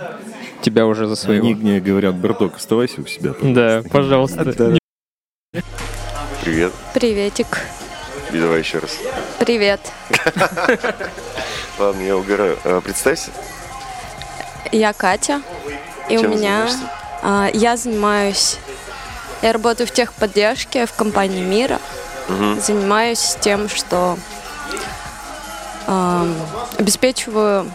тебя 0.61 0.85
уже 0.85 1.07
за 1.07 1.15
своего. 1.15 1.45
Они 1.45 1.55
мне 1.55 1.79
говорят, 1.79 2.15
браток, 2.15 2.55
оставайся 2.57 3.01
у 3.01 3.05
себя. 3.05 3.33
Да, 3.41 3.83
пожалуйста. 3.91 4.43
Привет. 6.43 6.73
Приветик. 6.93 7.59
И 8.31 8.39
давай 8.39 8.59
еще 8.59 8.79
раз. 8.79 8.97
Привет. 9.39 9.79
Ладно, 11.79 12.01
я 12.01 12.17
угораю. 12.17 12.57
А, 12.63 12.81
Представься. 12.81 13.29
Я 14.71 14.91
Катя. 14.93 15.41
И 16.09 16.17
у 16.17 16.27
меня 16.27 16.67
а, 17.21 17.49
я 17.53 17.77
занимаюсь. 17.77 18.57
Я 19.43 19.51
работаю 19.51 19.85
в 19.87 19.91
техподдержке 19.91 20.85
в 20.85 20.93
компании 20.93 21.43
Мира. 21.43 21.79
Занимаюсь 22.61 23.35
тем, 23.41 23.67
что 23.67 24.17
ам, 25.85 26.33
обеспечиваю 26.77 27.69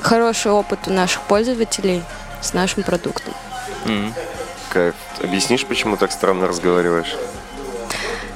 хороший 0.00 0.50
опыт 0.50 0.80
у 0.88 0.90
наших 0.90 1.22
пользователей 1.22 2.02
с 2.40 2.54
нашим 2.54 2.82
продуктом. 2.82 3.32
Кайф. 4.72 4.96
Объяснишь, 5.22 5.64
почему 5.64 5.96
так 5.96 6.10
странно 6.10 6.48
разговариваешь? 6.48 7.14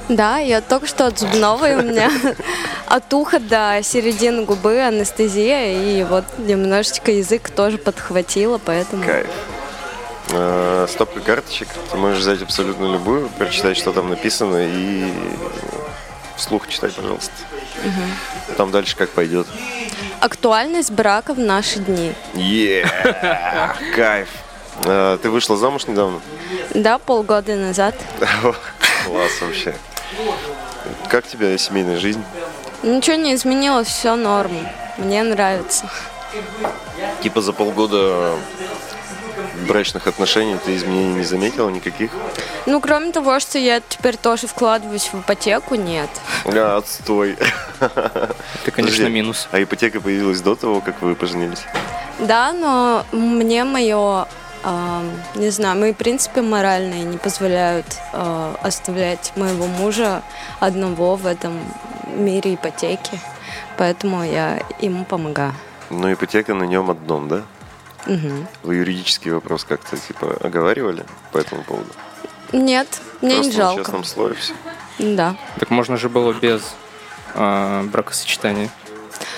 Да, 0.07 0.37
я 0.37 0.61
только 0.61 0.87
что 0.87 1.07
от 1.07 1.19
зубного, 1.19 1.69
и 1.69 1.75
у 1.75 1.81
меня 1.81 2.09
от 2.85 3.13
уха 3.13 3.39
до 3.39 3.81
середины 3.83 4.45
губы 4.45 4.79
анестезия, 4.79 5.73
и 5.73 6.05
вот 6.05 6.23
немножечко 6.37 7.11
язык 7.11 7.49
тоже 7.49 7.77
подхватило, 7.77 8.61
поэтому... 8.63 9.03
Кайф. 9.03 9.27
Э, 10.31 10.85
Стопка 10.89 11.19
карточек. 11.21 11.67
Ты 11.91 11.97
можешь 11.97 12.19
взять 12.19 12.41
абсолютно 12.41 12.85
любую, 12.91 13.29
прочитать, 13.29 13.77
что 13.77 13.91
там 13.93 14.09
написано, 14.09 14.57
и 14.61 15.11
вслух 16.35 16.67
читай, 16.67 16.89
пожалуйста. 16.91 17.31
Там 18.57 18.71
дальше 18.71 18.95
как 18.95 19.09
пойдет. 19.11 19.47
Актуальность 20.19 20.91
брака 20.91 21.33
в 21.33 21.39
наши 21.39 21.79
дни. 21.79 22.13
Е, 22.33 22.85
Кайф. 23.95 24.29
Э, 24.83 25.17
Ты 25.21 25.29
вышла 25.29 25.57
замуж 25.57 25.87
недавно? 25.87 26.21
Да, 26.73 26.97
полгода 26.97 27.55
назад. 27.55 27.95
Класс 29.05 29.41
вообще. 29.41 29.75
Как 31.09 31.25
тебе 31.27 31.57
семейная 31.57 31.97
жизнь? 31.97 32.23
Ничего 32.83 33.15
не 33.15 33.33
изменилось, 33.33 33.87
все 33.87 34.15
норм. 34.15 34.51
Мне 34.97 35.23
нравится. 35.23 35.89
Типа 37.21 37.41
за 37.41 37.53
полгода 37.53 38.35
брачных 39.67 40.07
отношений 40.07 40.55
ты 40.63 40.75
изменений 40.75 41.15
не 41.15 41.23
заметила 41.23 41.69
никаких? 41.69 42.11
Ну, 42.65 42.81
кроме 42.81 43.11
того, 43.11 43.39
что 43.39 43.57
я 43.59 43.81
теперь 43.81 44.17
тоже 44.17 44.47
вкладываюсь 44.47 45.09
в 45.13 45.19
ипотеку, 45.21 45.75
нет. 45.75 46.09
А, 46.45 46.77
отстой. 46.77 47.37
Это, 47.79 48.71
конечно, 48.71 48.97
Подожди. 48.97 49.09
минус. 49.09 49.47
А 49.51 49.61
ипотека 49.61 50.01
появилась 50.01 50.41
до 50.41 50.55
того, 50.55 50.81
как 50.81 51.01
вы 51.01 51.15
поженились? 51.15 51.63
Да, 52.19 52.51
но 52.53 53.05
мне 53.11 53.63
мое, 53.63 54.25
не 55.35 55.49
знаю, 55.51 55.79
мои 55.79 55.93
принципы 55.93 56.41
моральные 56.41 57.03
не 57.03 57.17
позволяют 57.17 57.85
а, 58.13 58.55
оставлять 58.63 59.33
моего 59.35 59.67
мужа 59.67 60.23
одного 60.59 61.15
в 61.15 61.27
этом 61.27 61.53
мире 62.07 62.55
ипотеки. 62.55 63.19
Поэтому 63.77 64.23
я 64.23 64.59
ему 64.81 65.05
помогаю. 65.05 65.53
Но 65.89 66.11
ипотека 66.11 66.53
на 66.55 66.63
нем 66.63 66.89
одном, 66.89 67.27
да? 67.27 67.43
Мгм. 68.07 68.47
Вы 68.63 68.75
юридический 68.75 69.31
вопрос 69.31 69.63
как-то 69.63 69.97
типа 69.97 70.37
оговаривали 70.41 71.05
по 71.31 71.37
этому 71.37 71.63
поводу? 71.63 71.89
Нет, 72.53 72.87
мне 73.21 73.35
Просто 73.35 73.51
не 73.51 73.57
на 73.57 73.63
жалко. 73.63 73.81
честном 73.83 74.03
слове 74.03 74.35
все. 74.35 74.53
Да. 74.99 75.35
Так 75.59 75.69
можно 75.69 75.97
же 75.97 76.07
было 76.09 76.33
без 76.33 76.61
а, 77.35 77.83
бракосочетания 77.83 78.69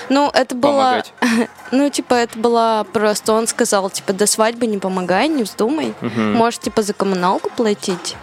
Ну, 0.08 0.30
это 0.32 0.54
было... 0.54 1.02
помогать. 1.20 1.48
Ну, 1.72 1.88
типа, 1.88 2.14
это 2.14 2.36
было 2.36 2.84
просто... 2.92 3.32
Он 3.32 3.46
сказал, 3.46 3.90
типа, 3.90 4.12
до 4.12 4.26
свадьбы 4.26 4.66
не 4.66 4.78
помогай, 4.78 5.28
не 5.28 5.44
вздумай. 5.44 5.94
Мгм. 6.00 6.32
Можешь, 6.32 6.58
типа, 6.58 6.82
за 6.82 6.94
коммуналку 6.94 7.48
платить. 7.50 8.16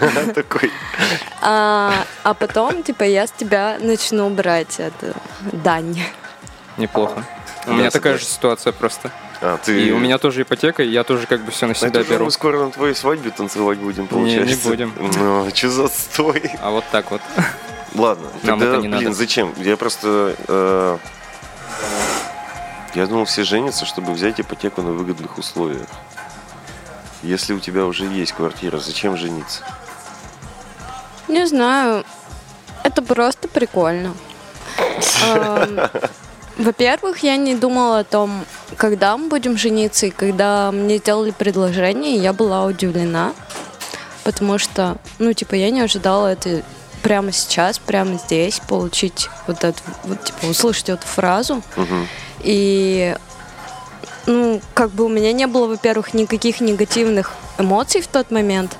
Такой. 0.34 0.70
А, 1.42 1.92
а 2.22 2.32
потом, 2.32 2.82
типа, 2.82 3.02
я 3.02 3.26
с 3.26 3.32
тебя 3.32 3.76
начну 3.80 4.30
брать 4.30 4.80
это 4.80 5.14
дань. 5.52 6.02
Неплохо. 6.78 7.24
У 7.66 7.72
меня 7.72 7.90
такая 7.90 8.16
же 8.16 8.24
ситуация 8.24 8.72
просто. 8.72 9.10
А, 9.40 9.56
ты... 9.58 9.80
И 9.86 9.92
у 9.92 9.98
меня 9.98 10.18
тоже 10.18 10.42
ипотека, 10.42 10.82
и 10.82 10.88
я 10.88 11.04
тоже 11.04 11.26
как 11.26 11.42
бы 11.42 11.52
все 11.52 11.66
на 11.66 11.70
Ну, 11.70 11.74
себя 11.74 11.88
это 11.88 12.04
же 12.04 12.10
беру. 12.10 12.24
мы 12.24 12.30
скоро 12.30 12.64
на 12.64 12.70
твоей 12.70 12.94
свадьбе 12.94 13.30
танцевать 13.30 13.78
будем, 13.78 14.02
Не, 14.04 14.08
получается. 14.08 14.48
не 14.50 14.70
будем. 14.70 14.92
Ну, 15.18 15.48
что 15.54 15.70
за 15.70 15.84
отстой? 15.84 16.50
А 16.60 16.70
вот 16.70 16.84
так 16.90 17.10
вот. 17.10 17.20
Ладно, 17.94 18.28
Нам 18.42 18.58
тогда, 18.58 18.74
это 18.78 18.82
не 18.82 18.88
блин, 18.88 19.04
надо. 19.04 19.12
зачем? 19.16 19.54
Я 19.58 19.76
просто... 19.76 20.34
э, 20.48 20.98
я 22.94 23.06
думал, 23.06 23.24
все 23.26 23.44
женятся, 23.44 23.86
чтобы 23.86 24.12
взять 24.12 24.40
ипотеку 24.40 24.82
на 24.82 24.90
выгодных 24.90 25.38
условиях. 25.38 25.86
Если 27.22 27.52
у 27.54 27.60
тебя 27.60 27.84
уже 27.86 28.04
есть 28.06 28.32
квартира, 28.32 28.78
зачем 28.78 29.16
жениться? 29.16 29.62
Не 31.28 31.46
знаю. 31.46 32.04
Это 32.84 33.02
просто 33.02 33.48
прикольно. 33.48 34.14
Во-первых, 36.58 37.22
я 37.22 37.36
не 37.36 37.54
думала 37.54 38.00
о 38.00 38.04
том, 38.04 38.44
когда 38.76 39.16
мы 39.16 39.28
будем 39.28 39.56
жениться, 39.56 40.06
и 40.06 40.10
когда 40.10 40.72
мне 40.72 40.98
сделали 40.98 41.30
предложение, 41.30 42.16
я 42.16 42.32
была 42.32 42.64
удивлена, 42.64 43.32
потому 44.24 44.58
что, 44.58 44.96
ну, 45.20 45.32
типа, 45.32 45.54
я 45.54 45.70
не 45.70 45.80
ожидала 45.80 46.26
это 46.26 46.64
прямо 47.02 47.30
сейчас, 47.30 47.78
прямо 47.78 48.18
здесь 48.18 48.60
получить 48.66 49.30
вот 49.46 49.62
эту, 49.62 49.80
вот, 50.02 50.24
типа, 50.24 50.46
услышать 50.46 50.88
эту 50.88 51.06
фразу. 51.06 51.62
Мгм. 51.76 52.08
И, 52.40 53.16
ну, 54.26 54.60
как 54.74 54.90
бы 54.90 55.04
у 55.04 55.08
меня 55.08 55.32
не 55.32 55.46
было, 55.46 55.68
во-первых, 55.68 56.12
никаких 56.12 56.60
негативных 56.60 57.34
эмоций 57.56 58.00
в 58.00 58.08
тот 58.08 58.32
момент. 58.32 58.76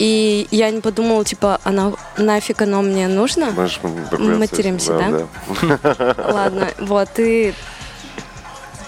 И 0.00 0.48
я 0.50 0.70
не 0.70 0.80
подумала, 0.80 1.22
типа, 1.26 1.60
она 1.62 1.92
нафиг 2.16 2.62
оно 2.62 2.80
мне 2.80 3.06
нужно. 3.06 3.50
Можешь 3.50 3.80
материмся, 4.18 4.96
да? 4.96 6.14
Ладно, 6.32 6.68
вот, 6.78 7.10
и 7.18 7.52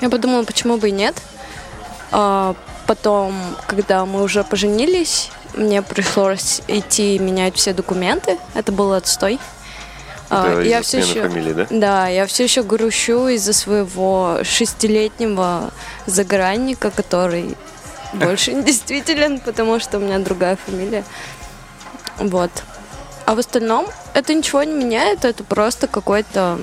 я 0.00 0.08
подумала, 0.08 0.42
почему 0.44 0.78
бы 0.78 0.88
и 0.88 0.90
нет. 0.90 1.14
А 2.12 2.56
потом, 2.86 3.34
когда 3.66 4.06
мы 4.06 4.22
уже 4.22 4.42
поженились, 4.42 5.30
мне 5.54 5.82
пришлось 5.82 6.62
идти 6.66 7.18
менять 7.18 7.56
все 7.56 7.74
документы. 7.74 8.38
Это 8.54 8.72
был 8.72 8.94
отстой. 8.94 9.38
А, 10.30 10.60
Это 10.60 10.62
я 10.62 10.80
все 10.80 11.00
еще... 11.00 11.28
фамилии, 11.28 11.52
да? 11.52 11.66
Да, 11.68 12.08
я 12.08 12.24
все 12.24 12.44
еще 12.44 12.62
грущу 12.62 13.28
из-за 13.28 13.52
своего 13.52 14.38
шестилетнего 14.44 15.72
загранника, 16.06 16.90
который 16.90 17.54
больше 18.12 18.52
не 18.54 18.62
действителен, 18.62 19.40
потому 19.40 19.80
что 19.80 19.98
у 19.98 20.00
меня 20.00 20.18
другая 20.18 20.56
фамилия. 20.56 21.04
Вот. 22.18 22.50
А 23.24 23.34
в 23.34 23.38
остальном 23.38 23.86
это 24.14 24.34
ничего 24.34 24.62
не 24.62 24.72
меняет, 24.72 25.24
это 25.24 25.44
просто 25.44 25.86
какой-то... 25.86 26.58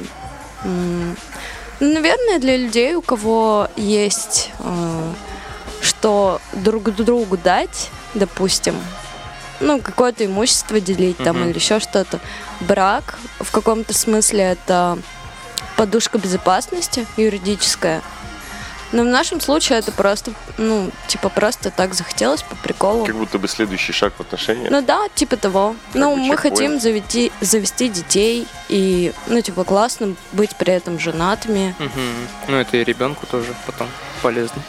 Наверное, 1.80 2.40
для 2.40 2.58
людей, 2.58 2.96
у 2.96 3.02
кого 3.02 3.70
есть 3.78 4.52
э, 4.60 5.14
что 5.82 6.42
друг 6.52 6.94
другу 6.94 7.38
дать, 7.38 7.90
допустим, 8.14 8.76
ну, 9.60 9.80
какое-то 9.82 10.26
имущество 10.26 10.80
делить 10.80 11.18
там 11.18 11.44
или 11.44 11.56
еще 11.56 11.80
что-то. 11.80 12.20
Брак 12.62 13.18
в 13.40 13.52
каком-то 13.52 13.94
смысле 13.94 14.42
это 14.42 14.98
подушка 15.76 16.18
безопасности 16.18 17.06
юридическая. 17.18 18.02
Но 18.92 19.04
в 19.04 19.06
нашем 19.06 19.40
случае 19.40 19.80
это 19.80 19.92
просто, 19.92 20.32
ну, 20.58 20.90
типа 21.08 21.30
просто 21.30 21.70
так 21.70 21.94
захотелось 21.94 22.42
по 22.42 22.56
приколу. 22.56 23.06
Как 23.06 23.16
будто 23.16 23.38
бы 23.38 23.48
следующий 23.48 23.94
шаг 23.94 24.14
в 24.18 24.22
отношениях. 24.22 24.72
Ну 24.72 24.82
да, 24.82 25.08
типа 25.14 25.38
того. 25.38 25.76
ну, 25.94 26.16
бы 26.16 26.18
мы 26.18 26.36
чекпоинт. 26.36 26.42
хотим 26.58 26.80
завести, 26.80 27.32
завести 27.42 27.90
детей 27.90 28.48
и, 28.68 29.14
ну, 29.28 29.42
типа, 29.42 29.64
классно 29.64 30.16
быть 30.32 30.56
при 30.56 30.74
этом 30.74 31.00
женатыми. 31.00 31.76
Мгм. 31.78 32.28
Ну, 32.48 32.58
это 32.58 32.78
и 32.78 32.84
ребенку 32.84 33.26
тоже 33.28 33.54
потом 33.66 33.88
полезно. 34.22 34.62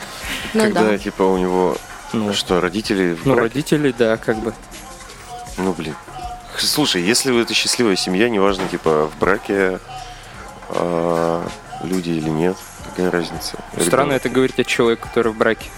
Ну 0.54 0.64
Когда, 0.64 0.82
да. 0.82 0.98
типа, 0.98 1.22
у 1.22 1.38
него 1.38 1.76
Ну, 2.12 2.32
что, 2.34 2.60
родители 2.60 3.14
в 3.14 3.24
ну, 3.24 3.34
родители, 3.36 3.94
да, 3.96 4.16
как 4.16 4.38
бы. 4.38 4.52
Ну, 5.56 5.72
блин. 5.72 5.94
Слушай, 6.58 7.02
если 7.02 7.30
вы 7.30 7.42
это 7.42 7.54
счастливая 7.54 7.96
семья, 7.96 8.28
неважно, 8.28 8.68
типа, 8.68 9.06
в 9.06 9.18
браке 9.18 9.78
а, 10.70 11.46
люди 11.82 12.10
или 12.10 12.28
нет, 12.28 12.56
какая 12.90 13.10
разница? 13.10 13.56
Странно 13.78 14.12
это 14.12 14.28
говорить 14.28 14.58
о 14.58 14.64
человеке, 14.64 15.02
который 15.02 15.32
в 15.32 15.36
браке. 15.36 15.68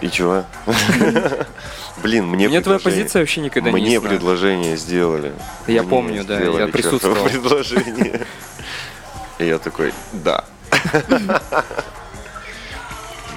И 0.00 0.08
чего? 0.08 0.44
Блин, 2.02 2.26
мне 2.26 2.48
Мне 2.48 2.62
твоя 2.62 2.78
позиция 2.78 3.20
вообще 3.20 3.42
никогда 3.42 3.70
не 3.70 3.80
Мне 3.82 4.00
предложение 4.00 4.76
сделали. 4.76 5.34
Я 5.66 5.82
помню, 5.82 6.24
да, 6.24 6.40
я 6.40 6.66
присутствовал. 6.68 7.24
предложение. 7.28 8.26
И 9.38 9.46
я 9.46 9.58
такой, 9.58 9.92
да. 10.12 10.44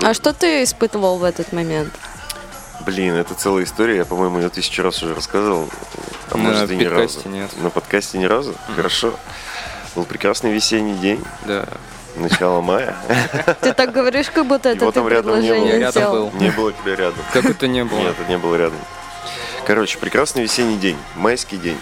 А 0.01 0.13
что 0.13 0.33
ты 0.33 0.63
испытывал 0.63 1.17
в 1.17 1.23
этот 1.23 1.51
момент? 1.53 1.93
Блин, 2.85 3.13
это 3.15 3.33
целая 3.33 3.63
история. 3.63 3.97
Я, 3.97 4.05
по-моему, 4.05 4.39
ее 4.39 4.49
тысячу 4.49 4.83
раз 4.83 5.01
уже 5.03 5.15
рассказывал. 5.15 5.69
А 6.31 6.37
На 6.37 6.43
может 6.43 6.71
и 6.71 6.75
ни 6.75 6.83
разу. 6.83 7.03
подкасте 7.03 7.29
нет. 7.29 7.49
На 7.61 7.69
подкасте 7.69 8.17
ни 8.17 8.25
разу? 8.25 8.55
Хорошо. 8.75 9.13
Был 9.95 10.03
прекрасный 10.05 10.51
весенний 10.51 10.95
день, 10.95 11.23
Да. 11.45 11.65
Начало 12.15 12.61
мая. 12.61 12.95
Ты 13.61 13.73
так 13.73 13.91
говоришь, 13.91 14.29
как 14.29 14.45
будто 14.45 14.69
это 14.69 14.81
Его 14.81 14.91
ты 14.91 14.99
там 14.99 15.07
рядом 15.07 15.41
не 15.41 15.53
было. 15.53 15.77
рядом 15.77 16.11
был. 16.11 16.31
Не 16.33 16.49
было 16.51 16.71
тебя 16.73 16.95
рядом. 16.95 17.23
Как 17.31 17.45
это 17.45 17.67
не 17.67 17.83
было. 17.83 17.99
Нет, 17.99 18.15
это 18.19 18.29
не 18.29 18.37
было 18.37 18.55
рядом. 18.55 18.79
Короче, 19.65 19.97
прекрасный 19.97 20.43
весенний 20.43 20.77
день, 20.77 20.97
майский 21.15 21.57
день. 21.57 21.79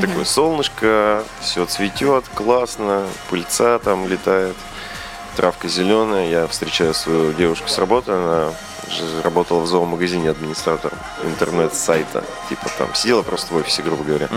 Такое 0.00 0.24
солнышко, 0.24 1.24
все 1.40 1.64
цветет, 1.66 2.24
классно, 2.34 3.06
пыльца 3.28 3.78
там 3.80 4.06
летает, 4.06 4.54
травка 5.36 5.68
зеленая. 5.68 6.28
Я 6.28 6.46
встречаю 6.46 6.94
свою 6.94 7.32
девушку 7.32 7.68
с 7.68 7.76
работы, 7.78 8.12
она 8.12 8.52
работала 9.22 9.60
в 9.60 9.66
зоомагазине 9.66 10.30
администратором 10.30 10.98
интернет-сайта. 11.24 12.24
Типа 12.48 12.68
там 12.78 12.94
сидела 12.94 13.22
просто 13.22 13.52
в 13.54 13.56
офисе, 13.56 13.82
грубо 13.82 14.04
говоря. 14.04 14.28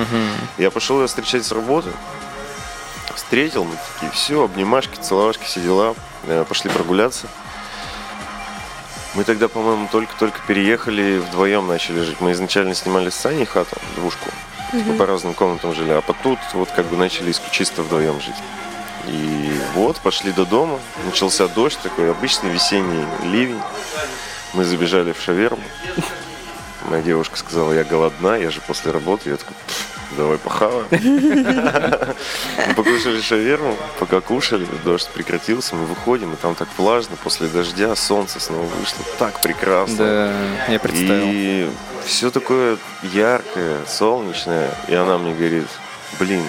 Я 0.57 0.71
пошел 0.71 1.01
ее 1.01 1.07
встречать 1.07 1.45
с 1.45 1.51
работы. 1.51 1.89
Встретил, 3.15 3.63
мы 3.63 3.75
такие, 3.93 4.11
все, 4.11 4.43
обнимашки, 4.43 4.95
целовашки, 4.99 5.43
все 5.43 5.61
дела. 5.61 5.95
Э, 6.25 6.45
Пошли 6.47 6.69
прогуляться. 6.69 7.27
Мы 9.15 9.23
тогда, 9.23 9.47
по-моему, 9.47 9.87
только-только 9.91 10.39
переехали, 10.47 11.19
вдвоем 11.19 11.67
начали 11.67 12.01
жить. 12.01 12.19
Мы 12.19 12.31
изначально 12.31 12.73
снимали 12.73 13.09
с 13.11 13.15
Саней 13.15 13.45
хату, 13.45 13.75
двушку. 13.95 14.29
Типа 14.71 14.93
по 14.93 15.05
разным 15.05 15.35
комнатам 15.35 15.75
жили. 15.75 15.91
А 15.91 16.01
потом 16.01 16.37
вот 16.53 16.69
как 16.71 16.85
бы 16.87 16.97
начали 16.97 17.29
иск- 17.31 17.51
чисто 17.51 17.83
вдвоем 17.83 18.19
жить. 18.19 18.35
И 19.07 19.55
вот, 19.75 19.97
пошли 19.97 20.31
до 20.31 20.45
дома. 20.45 20.79
Начался 21.05 21.47
дождь, 21.47 21.77
такой 21.83 22.09
обычный 22.09 22.49
весенний 22.49 23.05
ливень. 23.23 23.61
Мы 24.53 24.63
забежали 24.63 25.11
в 25.11 25.21
шаверму. 25.21 25.61
Моя 26.89 27.03
девушка 27.03 27.37
сказала, 27.37 27.71
я 27.73 27.83
голодна, 27.83 28.35
я 28.35 28.49
же 28.49 28.61
после 28.61 28.91
работы. 28.91 29.29
Я 29.29 29.37
такой, 29.37 29.55
«Пф, 29.67 29.99
давай 30.13 30.37
похаваем. 30.37 30.87
Мы 30.91 32.73
покушали 32.75 33.21
шаверму, 33.21 33.75
пока 33.99 34.21
кушали, 34.21 34.67
дождь 34.83 35.09
прекратился, 35.09 35.75
мы 35.75 35.85
выходим, 35.85 36.33
и 36.33 36.35
там 36.35 36.55
так 36.55 36.67
влажно, 36.77 37.15
после 37.23 37.47
дождя 37.47 37.95
солнце 37.95 38.39
снова 38.39 38.65
вышло, 38.79 39.03
так 39.19 39.41
прекрасно. 39.41 39.97
Да, 39.97 40.71
я 40.71 40.79
представил. 40.79 41.23
И 41.25 41.69
все 42.05 42.31
такое 42.31 42.77
яркое, 43.01 43.77
солнечное. 43.87 44.69
И 44.87 44.95
она 44.95 45.17
мне 45.17 45.33
говорит, 45.33 45.67
блин, 46.19 46.43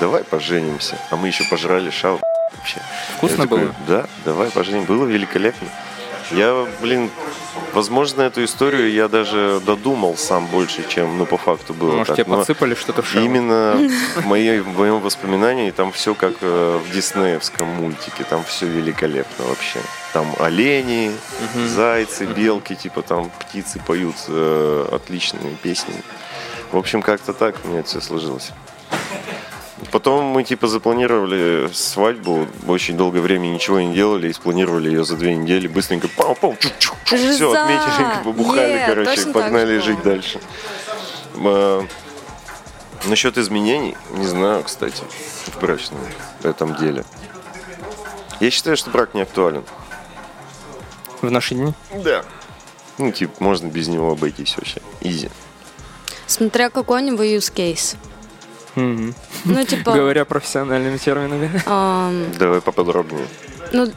давай 0.00 0.24
поженимся. 0.24 0.96
А 1.10 1.16
мы 1.16 1.28
еще 1.28 1.44
пожрали 1.44 1.90
шау 1.90 2.20
вообще. 2.56 2.80
Вкусно 3.16 3.36
Я 3.36 3.42
такой, 3.42 3.58
было? 3.60 3.74
Да, 3.86 4.06
давай 4.24 4.50
поженим. 4.50 4.84
Было 4.84 5.06
великолепно. 5.06 5.68
Я, 6.30 6.66
блин, 6.80 7.10
возможно, 7.72 8.22
эту 8.22 8.44
историю 8.44 8.92
я 8.92 9.08
даже 9.08 9.60
додумал 9.64 10.16
сам 10.16 10.46
больше, 10.46 10.86
чем, 10.88 11.18
ну, 11.18 11.26
по 11.26 11.38
факту 11.38 11.74
было. 11.74 11.92
Может, 11.92 12.08
так. 12.08 12.16
тебе 12.16 12.30
Но 12.30 12.38
подсыпали 12.38 12.74
что-то 12.74 13.02
в 13.02 13.08
шею? 13.08 13.24
Именно 13.24 13.90
в, 14.16 14.26
моей, 14.26 14.60
в 14.60 14.78
моем 14.78 15.00
воспоминании 15.00 15.70
там 15.70 15.92
все 15.92 16.14
как 16.14 16.34
э, 16.40 16.80
в 16.84 16.92
диснеевском 16.92 17.66
мультике. 17.66 18.24
Там 18.24 18.44
все 18.44 18.66
великолепно 18.66 19.46
вообще. 19.46 19.80
Там 20.12 20.26
олени, 20.38 21.12
зайцы, 21.66 22.26
белки, 22.26 22.74
типа 22.74 23.02
там 23.02 23.30
птицы 23.40 23.80
поют 23.86 24.16
э, 24.28 24.88
отличными 24.92 25.54
песнями. 25.54 26.02
В 26.72 26.76
общем, 26.76 27.02
как-то 27.02 27.32
так 27.32 27.56
у 27.64 27.68
меня 27.68 27.80
это 27.80 27.88
все 27.88 28.00
сложилось. 28.00 28.52
Потом 29.92 30.24
мы 30.24 30.44
типа 30.44 30.66
запланировали 30.66 31.70
свадьбу, 31.72 32.46
очень 32.66 32.96
долгое 32.96 33.20
время 33.20 33.46
ничего 33.48 33.80
не 33.80 33.94
делали 33.94 34.28
и 34.28 34.32
спланировали 34.32 34.88
ее 34.88 35.04
за 35.04 35.16
две 35.16 35.34
недели, 35.36 35.68
быстренько 35.68 36.08
пау 36.08 36.34
пау 36.34 36.56
все 37.04 37.16
Жиза! 37.16 37.62
отметили, 37.62 38.06
побухали, 38.24 38.72
Е, 38.72 38.86
короче, 38.86 39.26
погнали 39.26 39.78
жить 39.78 40.02
дальше. 40.02 40.40
А, 41.36 41.86
Насчет 43.04 43.38
изменений, 43.38 43.96
не 44.10 44.26
знаю, 44.26 44.64
кстати, 44.64 45.02
в 45.46 45.60
брачном 45.60 46.00
этом 46.42 46.74
деле. 46.76 47.04
Я 48.40 48.50
считаю, 48.50 48.76
что 48.76 48.90
брак 48.90 49.14
не 49.14 49.22
актуален. 49.22 49.64
В 51.22 51.30
наши 51.30 51.54
дни? 51.54 51.72
Да. 51.94 52.24
Ну, 52.98 53.12
типа, 53.12 53.34
можно 53.38 53.68
без 53.68 53.88
него 53.88 54.10
обойтись 54.12 54.56
вообще. 54.56 54.80
Изи. 55.00 55.30
Смотря 56.26 56.70
какой 56.70 57.02
у 57.02 57.04
него 57.04 57.22
use 57.22 57.52
case. 57.52 57.96
Ну, 59.44 59.64
типа, 59.64 59.92
Говоря 59.92 60.24
профессиональными 60.24 60.96
терминами. 60.98 61.50
ам, 61.66 62.26
Давай 62.38 62.60
поподробнее. 62.60 63.26
ну, 63.72 63.90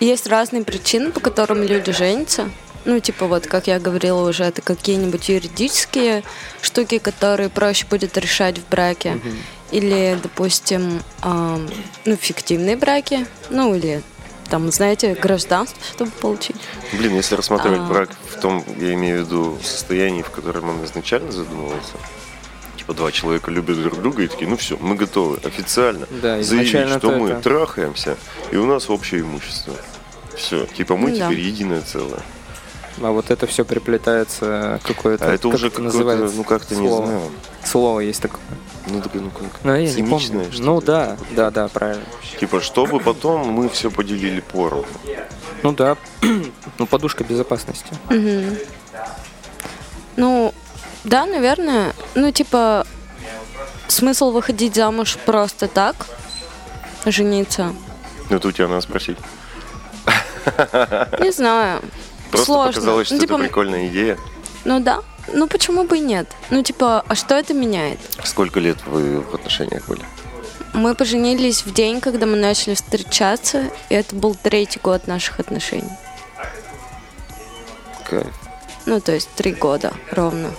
есть 0.00 0.26
разные 0.26 0.64
причины, 0.64 1.12
по 1.12 1.20
которым 1.20 1.62
люди 1.62 1.92
женятся. 1.92 2.50
Ну, 2.84 3.00
типа, 3.00 3.26
вот, 3.26 3.46
как 3.46 3.66
я 3.66 3.78
говорила 3.78 4.28
уже, 4.28 4.44
это 4.44 4.60
какие-нибудь 4.60 5.28
юридические 5.30 6.22
штуки, 6.60 6.98
которые 6.98 7.48
проще 7.48 7.86
будет 7.88 8.18
решать 8.18 8.58
в 8.58 8.68
браке. 8.68 9.18
Или, 9.70 10.18
допустим, 10.22 11.00
ам, 11.22 11.66
ну, 12.04 12.16
фиктивные 12.16 12.76
браки. 12.76 13.26
Ну, 13.48 13.74
или, 13.74 14.02
там, 14.50 14.70
знаете, 14.70 15.14
гражданство, 15.14 15.78
чтобы 15.94 16.10
получить. 16.10 16.56
Блин, 16.92 17.14
если 17.14 17.34
рассматривать 17.36 17.80
А. 17.80 17.88
брак 17.88 18.10
в 18.28 18.38
том, 18.40 18.62
я 18.78 18.92
имею 18.92 19.22
в 19.24 19.26
виду 19.26 19.58
состоянии, 19.64 20.20
в 20.22 20.30
котором 20.30 20.68
он 20.68 20.84
изначально 20.84 21.32
задумывался, 21.32 21.94
типа 22.84 22.94
два 22.94 23.10
человека 23.12 23.50
любят 23.50 23.82
друг 23.82 24.00
друга 24.00 24.22
и 24.24 24.26
такие, 24.28 24.48
ну 24.48 24.56
все, 24.56 24.76
мы 24.78 24.94
готовы 24.94 25.38
официально 25.42 26.06
Да, 26.22 26.42
заявить, 26.42 26.68
что 26.68 27.00
то 27.00 27.10
мы 27.12 27.30
это- 27.30 27.40
трахаемся, 27.42 28.16
и 28.52 28.56
у 28.56 28.66
нас 28.66 28.90
общее 28.90 29.22
имущество. 29.22 29.74
Все, 30.36 30.66
типа 30.66 30.96
мы 30.96 31.10
Ну 31.10 31.16
да. 31.18 31.26
теперь 31.28 31.40
единое 31.40 31.80
целое. 31.80 32.20
А 33.00 33.10
вот 33.10 33.30
это 33.30 33.46
все 33.46 33.64
приплетается 33.64 34.80
какое-то... 34.84 35.24
А 35.30 35.34
это 35.34 35.48
как 35.48 35.54
уже 35.54 35.66
это 35.68 35.76
какое-то, 35.76 35.98
называется? 35.98 36.36
ну 36.36 36.44
как-то 36.44 36.76
не 36.76 36.88
знаю. 36.88 37.20
Слово 37.64 38.00
есть 38.00 38.20
такое. 38.20 38.40
Ну, 38.88 39.00
такое, 39.00 39.22
ну 39.22 39.30
как, 39.30 39.64
Ну, 39.64 39.74
я 39.74 39.90
не 39.92 40.02
помню. 40.02 40.46
Ну 40.58 40.80
да, 40.82 41.16
да, 41.34 41.50
да, 41.50 41.68
правильно. 41.68 42.04
Типа, 42.38 42.60
чтобы 42.60 43.00
потом 43.00 43.48
мы 43.48 43.68
все 43.70 43.90
поделили 43.90 44.40
поровну. 44.40 44.86
Ну 45.62 45.72
да, 45.72 45.96
ну 46.78 46.86
подушка 46.86 47.24
безопасности. 47.24 47.86
Мгм. 48.10 48.56
Ну, 50.16 50.54
да, 51.04 51.26
наверное. 51.26 51.94
Ну, 52.14 52.30
типа, 52.32 52.86
смысл 53.88 54.30
выходить 54.30 54.74
замуж 54.74 55.16
просто 55.24 55.68
так, 55.68 56.06
жениться. 57.06 57.74
Ну, 58.30 58.36
у 58.42 58.52
тебя 58.52 58.68
надо 58.68 58.80
спросить. 58.80 59.18
Не 61.20 61.30
знаю. 61.30 61.82
Просто 62.30 62.46
Сложно. 62.46 62.72
показалось, 62.72 63.06
что 63.06 63.14
Ну, 63.14 63.20
типа, 63.20 63.32
это 63.34 63.42
прикольная 63.42 63.86
идея. 63.88 64.18
Ну 64.64 64.80
да. 64.80 65.02
Ну 65.32 65.46
почему 65.46 65.84
бы 65.84 65.98
и 65.98 66.00
нет? 66.00 66.28
Ну 66.50 66.62
типа, 66.62 67.04
а 67.06 67.14
что 67.14 67.34
это 67.34 67.54
меняет? 67.54 67.98
Сколько 68.24 68.60
лет 68.60 68.76
вы 68.86 69.20
в 69.20 69.34
отношениях 69.34 69.86
были? 69.86 70.02
Мы 70.74 70.94
поженились 70.94 71.64
в 71.64 71.72
день, 71.72 72.00
когда 72.00 72.26
мы 72.26 72.36
начали 72.36 72.74
встречаться, 72.74 73.70
и 73.88 73.94
это 73.94 74.16
был 74.16 74.34
третий 74.34 74.80
год 74.82 75.06
наших 75.06 75.38
отношений. 75.40 75.92
Кайф. 78.08 78.26
Ну, 78.84 79.00
то 79.00 79.12
есть 79.12 79.28
три 79.34 79.52
года 79.52 79.94
ровно. 80.10 80.50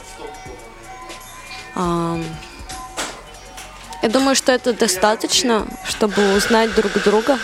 Я 1.76 2.20
думаю, 4.10 4.36
что 4.36 4.52
это 4.52 4.74
достаточно, 4.74 5.66
чтобы 5.88 6.36
узнать 6.36 6.74
друг 6.76 6.92
друга. 7.04 7.40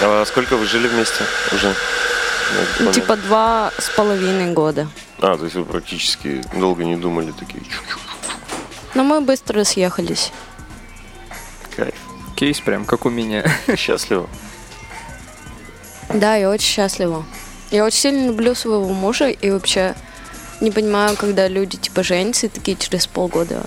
А 0.00 0.24
сколько 0.26 0.56
вы 0.56 0.66
жили 0.66 0.88
вместе 0.88 1.24
уже? 1.52 1.74
Ну. 2.80 2.92
Типа 2.92 3.16
два 3.16 3.72
с 3.78 3.88
половиной 3.90 4.52
года. 4.52 4.88
А, 5.18 5.36
то 5.36 5.44
есть 5.44 5.54
вы 5.54 5.64
практически 5.64 6.42
долго 6.54 6.84
не 6.84 6.96
думали 6.96 7.32
такие. 7.32 7.62
Но 8.94 9.04
мы 9.04 9.20
быстро 9.20 9.64
съехались. 9.64 10.32
Кайф. 11.76 11.94
Кейс 12.36 12.60
прям, 12.60 12.84
как 12.84 13.06
у 13.06 13.10
меня. 13.10 13.44
Счастливо. 13.76 14.28
Да, 16.08 16.36
я 16.36 16.50
очень 16.50 16.66
счастлива. 16.66 17.24
Я 17.70 17.84
очень 17.84 17.98
сильно 17.98 18.26
люблю 18.26 18.54
своего 18.54 18.88
мужа 18.88 19.28
и 19.28 19.50
вообще 19.50 19.94
не 20.62 20.70
понимаю, 20.70 21.16
когда 21.16 21.48
люди 21.48 21.76
типа 21.76 22.02
женятся 22.02 22.46
и 22.46 22.48
такие 22.48 22.76
через 22.76 23.06
полгода. 23.06 23.64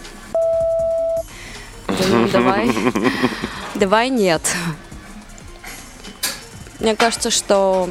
Да 1.87 2.05
ну 2.09 2.27
давай. 2.29 2.71
Давай 3.75 4.09
нет. 4.09 4.41
Мне 6.79 6.95
кажется, 6.95 7.29
что 7.29 7.89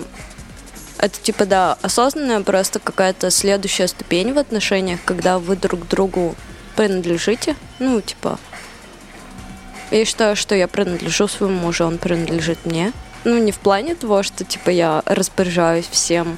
это 0.98 1.20
типа, 1.20 1.44
да, 1.44 1.76
осознанная 1.82 2.40
просто 2.40 2.78
какая-то 2.78 3.30
следующая 3.30 3.88
ступень 3.88 4.32
в 4.32 4.38
отношениях, 4.38 5.00
когда 5.04 5.38
вы 5.38 5.56
друг 5.56 5.86
другу 5.86 6.34
принадлежите. 6.74 7.56
Ну, 7.78 8.00
типа, 8.00 8.38
я 9.90 10.04
считаю, 10.06 10.36
что 10.36 10.54
я 10.54 10.66
принадлежу 10.68 11.28
своему 11.28 11.58
мужу, 11.60 11.84
он 11.84 11.98
принадлежит 11.98 12.64
мне. 12.64 12.92
Ну, 13.24 13.38
не 13.38 13.52
в 13.52 13.58
плане 13.58 13.94
того, 13.94 14.22
что, 14.22 14.44
типа, 14.44 14.70
я 14.70 15.02
распоряжаюсь 15.06 15.86
всем 15.90 16.36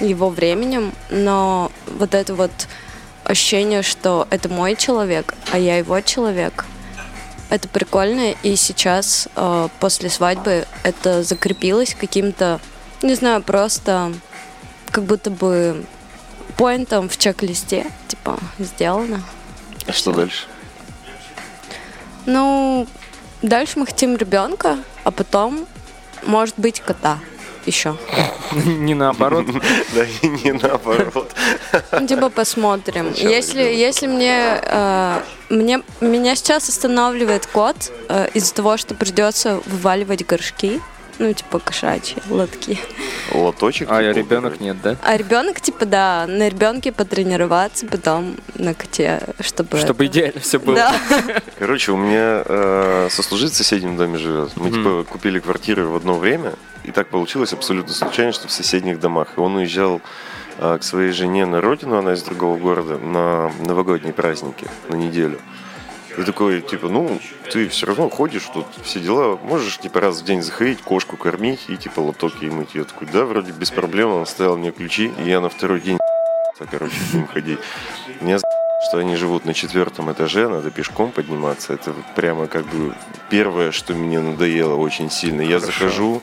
его 0.00 0.30
временем, 0.30 0.92
но 1.10 1.70
вот 1.98 2.14
это 2.14 2.34
вот 2.34 2.50
ощущение, 3.24 3.82
что 3.82 4.26
это 4.30 4.48
мой 4.48 4.76
человек, 4.76 5.34
а 5.52 5.58
я 5.58 5.78
его 5.78 6.00
человек, 6.00 6.64
это 7.50 7.68
прикольно. 7.68 8.32
И 8.42 8.56
сейчас, 8.56 9.28
э, 9.36 9.68
после 9.80 10.10
свадьбы, 10.10 10.66
это 10.82 11.22
закрепилось 11.22 11.94
каким-то, 11.94 12.60
не 13.02 13.14
знаю, 13.14 13.42
просто 13.42 14.12
как 14.90 15.04
будто 15.04 15.30
бы 15.30 15.84
поинтом 16.56 17.08
в 17.08 17.16
чек-листе, 17.16 17.86
типа, 18.08 18.38
сделано. 18.58 19.22
А 19.86 19.92
что 19.92 20.12
дальше? 20.12 20.46
Ну, 22.26 22.86
дальше 23.42 23.78
мы 23.78 23.86
хотим 23.86 24.16
ребенка, 24.16 24.78
а 25.02 25.10
потом, 25.10 25.66
может 26.26 26.54
быть, 26.58 26.80
кота 26.80 27.18
еще. 27.66 27.96
Не 28.52 28.94
наоборот. 28.94 29.46
Да, 29.94 30.04
и 30.04 30.28
не 30.28 30.52
наоборот. 30.52 31.32
Ну, 31.92 32.06
типа 32.06 32.28
посмотрим. 32.30 33.12
Если, 33.14 33.62
если 33.62 34.06
мне, 34.06 34.60
э, 34.62 35.20
мне 35.48 35.82
меня 36.00 36.34
сейчас 36.34 36.68
останавливает 36.68 37.46
кот 37.46 37.92
э, 38.08 38.28
из-за 38.34 38.54
того, 38.54 38.76
что 38.76 38.94
придется 38.94 39.60
вываливать 39.66 40.26
горшки, 40.26 40.80
ну 41.18 41.32
типа 41.32 41.58
кошачьи 41.58 42.16
лотки. 42.28 42.78
Лоточек. 43.32 43.88
А 43.90 44.02
я 44.02 44.12
типа, 44.12 44.24
ребенок 44.24 44.60
нет, 44.60 44.76
да? 44.82 44.96
А 45.02 45.16
ребенок 45.16 45.60
типа 45.60 45.86
да, 45.86 46.26
на 46.28 46.48
ребенке 46.48 46.92
потренироваться, 46.92 47.86
потом 47.86 48.36
на 48.54 48.74
коте, 48.74 49.20
чтобы. 49.40 49.78
Чтобы 49.78 50.04
это- 50.04 50.12
идеально 50.12 50.40
все 50.40 50.58
было. 50.58 50.76
Да. 50.76 50.94
Короче, 51.58 51.92
у 51.92 51.96
меня 51.96 52.42
э, 52.44 53.08
сослуживец 53.10 53.52
в 53.52 53.56
соседнем 53.56 53.96
доме 53.96 54.18
живет. 54.18 54.52
Мы 54.56 54.70
типа 54.70 55.04
купили 55.04 55.38
квартиры 55.38 55.86
в 55.86 55.96
одно 55.96 56.14
время, 56.18 56.52
и 56.84 56.90
так 56.90 57.08
получилось 57.08 57.52
абсолютно 57.52 57.92
случайно, 57.92 58.32
что 58.32 58.48
в 58.48 58.52
соседних 58.52 59.00
домах. 59.00 59.28
И 59.36 59.40
он 59.40 59.56
уезжал 59.56 60.00
э, 60.58 60.78
к 60.78 60.82
своей 60.84 61.12
жене 61.12 61.46
на 61.46 61.60
родину, 61.60 61.96
она 61.96 62.12
из 62.12 62.22
другого 62.22 62.56
города, 62.58 62.98
на 62.98 63.50
новогодние 63.60 64.12
праздники, 64.12 64.66
на 64.88 64.96
неделю. 64.96 65.38
И 66.16 66.22
такой, 66.22 66.60
типа, 66.60 66.88
ну, 66.88 67.18
ты 67.50 67.68
все 67.68 67.86
равно 67.86 68.08
ходишь, 68.08 68.44
тут 68.52 68.66
все 68.82 69.00
дела, 69.00 69.36
можешь, 69.42 69.78
типа, 69.78 70.00
раз 70.00 70.20
в 70.20 70.24
день 70.24 70.42
заходить, 70.42 70.80
кошку 70.80 71.16
кормить 71.16 71.64
и, 71.68 71.76
типа, 71.76 72.00
лоток 72.00 72.34
ей 72.40 72.50
мыть. 72.50 72.74
Я 72.74 72.84
такой, 72.84 73.08
да, 73.12 73.24
вроде 73.24 73.52
без 73.52 73.70
проблем, 73.70 74.10
он 74.10 74.22
оставил 74.22 74.56
мне 74.56 74.70
ключи, 74.70 75.12
и 75.18 75.28
я 75.28 75.40
на 75.40 75.48
второй 75.48 75.80
день, 75.80 75.98
короче, 76.70 76.96
к 77.10 77.14
ним 77.14 77.26
ходить. 77.26 77.58
Меня 78.20 78.38
что 78.88 78.98
они 78.98 79.16
живут 79.16 79.44
на 79.44 79.54
четвертом 79.54 80.12
этаже, 80.12 80.48
надо 80.48 80.70
пешком 80.70 81.10
подниматься. 81.10 81.72
Это 81.72 81.94
прямо 82.14 82.46
как 82.46 82.66
бы 82.66 82.94
первое, 83.30 83.72
что 83.72 83.94
мне 83.94 84.20
надоело 84.20 84.74
очень 84.74 85.10
сильно. 85.10 85.40
Я 85.42 85.58
захожу, 85.58 86.22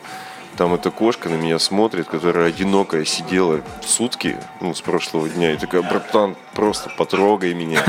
там 0.57 0.73
эта 0.73 0.91
кошка 0.91 1.29
на 1.29 1.35
меня 1.35 1.59
смотрит, 1.59 2.07
которая 2.07 2.47
одинокая 2.47 3.05
сидела 3.05 3.61
сутки, 3.83 4.37
ну, 4.59 4.73
с 4.73 4.81
прошлого 4.81 5.29
дня, 5.29 5.53
и 5.53 5.57
такая, 5.57 5.81
братан, 5.81 6.35
просто 6.53 6.91
потрогай 6.97 7.53
меня. 7.53 7.83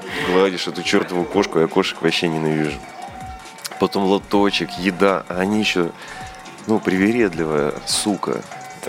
Гладишь 0.30 0.66
эту 0.66 0.82
чертову 0.82 1.24
кошку, 1.24 1.58
я 1.58 1.66
кошек 1.66 2.00
вообще 2.02 2.28
ненавижу. 2.28 2.78
Потом 3.80 4.04
лоточек, 4.04 4.70
еда, 4.78 5.24
а 5.28 5.38
они 5.40 5.60
еще, 5.60 5.90
ну, 6.66 6.80
привередливая 6.80 7.74
сука. 7.86 8.42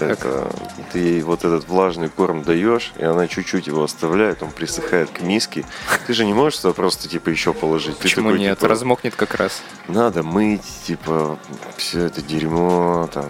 Это, 0.05 0.51
ты 0.91 0.99
ей 0.99 1.21
вот 1.21 1.43
этот 1.43 1.67
влажный 1.67 2.09
корм 2.09 2.43
даешь, 2.43 2.93
и 2.97 3.03
она 3.03 3.27
чуть-чуть 3.27 3.67
его 3.67 3.83
оставляет, 3.83 4.43
он 4.43 4.51
присыхает 4.51 5.09
к 5.09 5.21
миске. 5.21 5.65
Ты 6.07 6.13
же 6.13 6.25
не 6.25 6.33
можешь 6.33 6.59
туда 6.59 6.73
просто 6.73 7.07
типа 7.09 7.29
еще 7.29 7.53
положить. 7.53 7.97
Ты 7.97 8.03
Почему 8.03 8.29
такой, 8.29 8.39
нет? 8.39 8.57
типа, 8.59 8.67
Размокнет 8.69 9.15
как 9.15 9.35
раз. 9.35 9.61
Надо 9.87 10.23
мыть, 10.23 10.61
типа, 10.85 11.37
все 11.77 12.05
это 12.05 12.21
дерьмо, 12.21 13.09
там. 13.13 13.25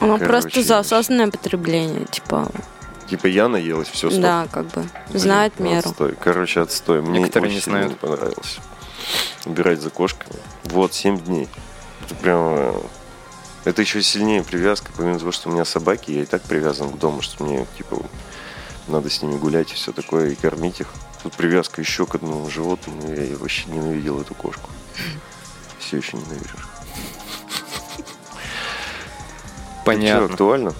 Оно 0.00 0.18
Короче, 0.18 0.42
просто 0.48 0.62
за 0.62 0.78
осознанное 0.80 1.30
потребление, 1.30 2.06
типа, 2.06 2.48
Типа 3.08 3.26
я 3.26 3.48
наелась, 3.48 3.88
все, 3.88 4.08
стоп. 4.08 4.22
да, 4.22 4.46
как 4.50 4.66
бы, 4.68 4.84
знает 5.12 5.52
Блин, 5.58 5.72
меру. 5.74 5.88
Отстой. 5.90 6.14
Короче, 6.18 6.60
отстой. 6.60 7.02
Мне 7.02 7.18
Некоторые 7.20 7.48
очень 7.48 7.56
не 7.56 7.62
знают. 7.62 7.88
не 7.90 7.94
понравилось. 7.96 8.58
Убирать 9.44 9.82
за 9.82 9.90
кошками. 9.90 10.36
Вот, 10.64 10.94
7 10.94 11.18
дней. 11.20 11.48
Это 12.06 12.14
прям... 12.14 12.74
Это 13.64 13.82
еще 13.82 14.02
сильнее 14.02 14.42
привязка, 14.42 14.90
помимо 14.96 15.18
того, 15.18 15.30
что 15.30 15.48
у 15.48 15.52
меня 15.52 15.64
собаки, 15.64 16.10
я 16.10 16.22
и 16.22 16.26
так 16.26 16.42
привязан 16.42 16.90
к 16.90 16.98
дому, 16.98 17.22
что 17.22 17.44
мне, 17.44 17.64
типа, 17.76 18.02
надо 18.88 19.08
с 19.08 19.22
ними 19.22 19.38
гулять 19.38 19.70
и 19.70 19.74
все 19.74 19.92
такое, 19.92 20.30
и 20.30 20.34
кормить 20.34 20.80
их. 20.80 20.88
Тут 21.22 21.34
привязка 21.34 21.80
еще 21.80 22.04
к 22.04 22.16
одному 22.16 22.50
животному, 22.50 23.14
я 23.14 23.36
вообще 23.36 23.68
ненавидел 23.68 24.20
эту 24.20 24.34
кошку. 24.34 24.68
Все 25.78 25.98
еще 25.98 26.16
ненавижу. 26.16 26.56
Что, 29.82 29.84
Понятно. 29.84 30.26
актуально? 30.26 30.74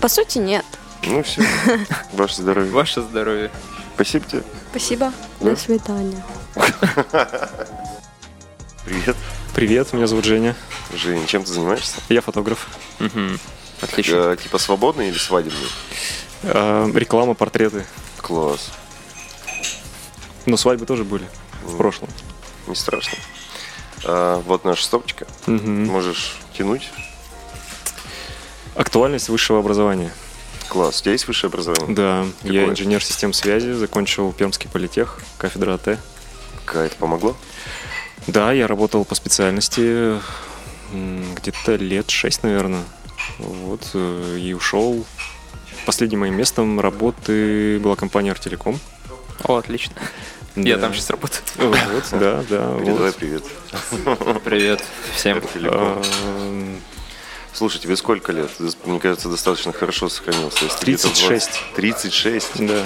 По 0.00 0.08
сути, 0.08 0.38
нет. 0.38 0.64
Ну 1.04 1.22
все. 1.24 1.42
Ваше 2.12 2.42
здоровье. 2.42 2.70
Ваше 2.72 3.02
здоровье. 3.02 3.50
Спасибо 3.94 4.24
тебе. 4.26 4.42
Спасибо. 4.70 5.12
Да? 5.40 5.50
До 5.50 5.56
свидания. 5.56 6.24
Привет. 8.84 9.16
Привет, 9.54 9.92
меня 9.92 10.06
зовут 10.06 10.24
Женя. 10.24 10.56
Жень, 10.92 11.26
чем 11.26 11.44
ты 11.44 11.52
занимаешься? 11.52 11.96
Я 12.08 12.20
фотограф. 12.20 12.68
Мгм. 12.98 13.38
Отлично. 13.80 14.14
Э, 14.14 14.36
типа 14.36 14.58
свободный 14.58 15.08
или 15.08 15.18
свадебный? 15.18 15.68
Э, 16.42 16.90
реклама, 16.94 17.34
портреты. 17.34 17.86
Класс. 18.18 18.70
Но 20.46 20.56
свадьбы 20.56 20.86
тоже 20.86 21.04
были 21.04 21.24
в 21.64 21.76
прошлом. 21.76 22.08
Не 22.66 22.74
страшно. 22.74 23.18
А, 24.04 24.40
вот 24.42 24.64
наша 24.64 24.84
стопочка. 24.84 25.26
Мгм. 25.46 25.86
Можешь 25.86 26.36
тянуть. 26.56 26.90
Актуальность 28.74 29.28
высшего 29.28 29.60
образования. 29.60 30.12
Класс. 30.68 31.00
У 31.00 31.02
тебя 31.02 31.12
есть 31.12 31.26
высшее 31.28 31.48
образование? 31.48 31.94
Да, 31.94 32.24
я 32.42 32.60
Какое? 32.60 32.70
инженер 32.70 33.04
систем 33.04 33.32
связи, 33.32 33.72
закончил 33.72 34.32
Пермский 34.32 34.70
политех, 34.70 35.20
кафедра 35.38 35.74
АТ. 35.74 35.98
Кайф, 36.64 36.94
помогло? 36.96 37.36
Да, 38.26 38.52
я 38.52 38.66
работал 38.66 39.04
по 39.04 39.14
специальности 39.14 40.18
где-то 40.92 41.76
лет 41.76 42.10
шесть, 42.10 42.42
наверное. 42.42 42.82
Вот, 43.38 43.90
э, 43.94 44.38
и 44.40 44.52
ушел. 44.52 45.04
Последним 45.86 46.20
моим 46.20 46.36
местом 46.36 46.80
работы 46.80 47.78
была 47.80 47.96
компания 47.96 48.30
Артелеком. 48.30 48.78
О, 49.44 49.56
отлично. 49.56 49.94
Я 50.54 50.76
Да. 50.76 50.82
там 50.82 50.94
сейчас 50.94 51.10
работаю. 51.10 51.42
Вот, 51.56 52.04
да, 52.12 52.44
да. 52.48 52.78
Передавай 52.84 53.12
привет. 53.12 53.42
Привет 54.44 54.84
всем. 55.14 55.40
Эм, 55.54 56.80
Слушай, 57.54 57.78
тебе 57.80 57.96
сколько 57.96 58.32
лет? 58.32 58.50
Мне 58.84 58.98
кажется, 59.00 59.28
достаточно 59.28 59.72
хорошо 59.72 60.08
сохранился. 60.08 60.64
Если 60.64 60.84
где-то 60.84 61.02
36. 61.08 61.50
20. 61.74 61.74
36? 61.74 62.66
Да. 62.66 62.84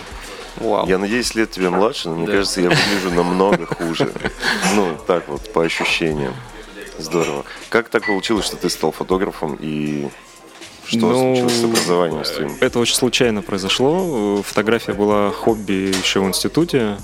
Вау. 0.57 0.89
Я 0.89 0.99
надеюсь, 0.99 1.35
лет 1.35 1.51
тебе 1.51 1.71
младше, 1.71 2.09
но 2.09 2.15
мне 2.17 2.27
Да. 2.27 2.33
кажется, 2.33 2.61
я 2.61 2.71
выгляжу 2.71 3.11
намного 3.15 3.67
хуже. 3.67 4.11
Ну, 4.75 4.97
так 5.07 5.29
вот, 5.29 5.53
по 5.53 5.63
ощущениям. 5.65 6.35
Здорово. 6.99 7.45
Как 7.69 7.89
так 7.89 8.07
получилось, 8.07 8.47
что 8.47 8.57
ты 8.57 8.71
стал 8.71 8.93
фотографом 8.93 9.57
и 9.61 10.09
что 10.87 10.99
Ну, 10.99 11.37
случилось 11.37 11.61
с 11.61 11.65
образованием 11.65 12.25
с 12.25 12.31
твоим? 12.31 12.57
Это 12.61 12.79
очень 12.79 12.95
случайно 12.95 13.43
произошло. 13.43 14.43
Фотография 14.43 14.93
была 14.93 15.31
хобби 15.31 15.93
еще 15.99 16.21
в 16.21 16.25
институте. 16.29 16.97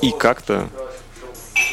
И 0.00 0.10
как-то 0.18 0.68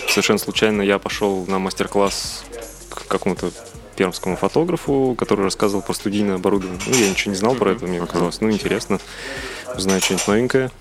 совершенно 0.08 0.40
случайно 0.40 0.82
я 0.82 1.00
пошел 1.00 1.46
на 1.48 1.60
мастер-класс 1.60 2.44
к 2.90 3.08
какому-то 3.08 3.52
пермскому 3.96 4.38
фотографу, 4.38 5.16
который 5.18 5.44
рассказывал 5.44 5.82
про 5.82 5.94
студийное 5.94 6.36
оборудование. 6.36 6.80
Ну, 6.88 6.96
я 6.96 7.10
ничего 7.10 7.32
не 7.32 7.38
знал 7.38 7.54
про 7.56 7.72
это, 7.72 7.86
мне 7.86 8.00
показалось, 8.00 8.40
ну, 8.42 8.50
интересно, 8.50 9.00
узнать 9.76 10.04
что-нибудь 10.04 10.28
новенькое. 10.28 10.72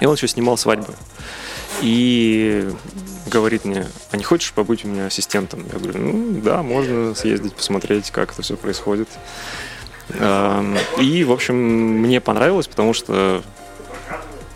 И 0.00 0.06
он 0.06 0.14
еще 0.14 0.28
снимал 0.28 0.56
свадьбы. 0.56 0.94
И 1.82 2.68
говорит 3.26 3.64
мне, 3.64 3.86
а 4.10 4.16
не 4.16 4.24
хочешь 4.24 4.52
побыть 4.52 4.84
у 4.84 4.88
меня 4.88 5.06
ассистентом? 5.06 5.64
Я 5.72 5.78
говорю, 5.78 5.98
ну 5.98 6.40
да, 6.40 6.62
можно 6.62 7.14
съездить, 7.14 7.54
посмотреть, 7.54 8.10
как 8.10 8.32
это 8.32 8.42
все 8.42 8.56
происходит. 8.56 9.08
Эм, 10.10 10.76
И, 10.98 11.24
в 11.24 11.32
общем, 11.32 11.56
мне 11.56 12.20
понравилось, 12.20 12.68
потому 12.68 12.92
что 12.94 13.42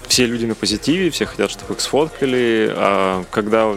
все 0.07 0.26
люди 0.26 0.46
на 0.46 0.54
позитиве, 0.54 1.11
все 1.11 1.26
хотят, 1.26 1.50
чтобы 1.50 1.74
их 1.74 1.81
сфоткали, 1.81 2.72
а 2.74 3.24
когда 3.31 3.76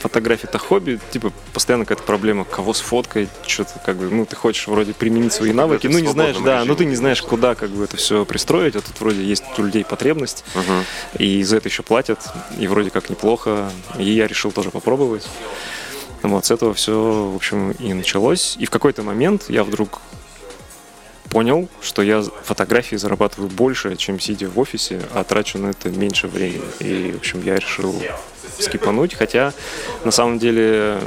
фотография 0.00 0.48
это 0.48 0.58
хобби, 0.58 0.98
типа 1.12 1.32
постоянно 1.52 1.84
какая-то 1.84 2.02
проблема, 2.04 2.44
кого 2.44 2.74
сфоткать, 2.74 3.28
что-то 3.46 3.80
как 3.84 3.96
бы, 3.96 4.08
ну 4.10 4.24
ты 4.26 4.34
хочешь 4.34 4.66
вроде 4.66 4.92
применить 4.94 5.32
свои 5.32 5.52
навыки, 5.52 5.86
ну 5.86 5.98
не 5.98 6.08
знаешь, 6.08 6.36
да, 6.38 6.64
ну 6.64 6.74
ты 6.74 6.84
не 6.86 6.96
знаешь, 6.96 7.22
куда 7.22 7.54
как 7.54 7.70
бы 7.70 7.84
это 7.84 7.96
все 7.96 8.24
пристроить, 8.24 8.76
а 8.76 8.80
тут 8.80 8.98
вроде 9.00 9.22
есть 9.22 9.44
у 9.58 9.62
людей 9.62 9.84
потребность, 9.84 10.44
Мгм. 10.54 10.84
и 11.18 11.42
за 11.44 11.58
это 11.58 11.68
еще 11.68 11.82
платят, 11.82 12.18
и 12.58 12.66
вроде 12.66 12.90
как 12.90 13.10
неплохо, 13.10 13.70
и 13.98 14.04
я 14.10 14.26
решил 14.26 14.50
тоже 14.52 14.70
попробовать. 14.70 15.26
Вот, 16.22 16.44
с 16.44 16.50
этого 16.50 16.74
все, 16.74 17.30
в 17.32 17.36
общем, 17.36 17.70
и 17.72 17.94
началось. 17.94 18.56
И 18.58 18.66
в 18.66 18.70
какой-то 18.70 19.02
момент 19.02 19.44
я 19.48 19.64
вдруг 19.64 20.00
понял, 21.30 21.68
что 21.80 22.02
я 22.02 22.22
фотографии 22.44 22.96
зарабатываю 22.96 23.48
больше, 23.48 23.96
чем 23.96 24.18
сидя 24.20 24.48
в 24.50 24.58
офисе, 24.58 25.00
а 25.14 25.24
трачу 25.24 25.58
на 25.58 25.70
это 25.70 25.88
меньше 25.88 26.26
времени. 26.28 26.60
И, 26.80 27.12
в 27.12 27.18
общем, 27.18 27.40
я 27.42 27.56
решил 27.56 27.94
скипануть, 28.58 29.14
хотя 29.14 29.52
на 30.04 30.10
самом 30.10 30.38
деле 30.38 30.98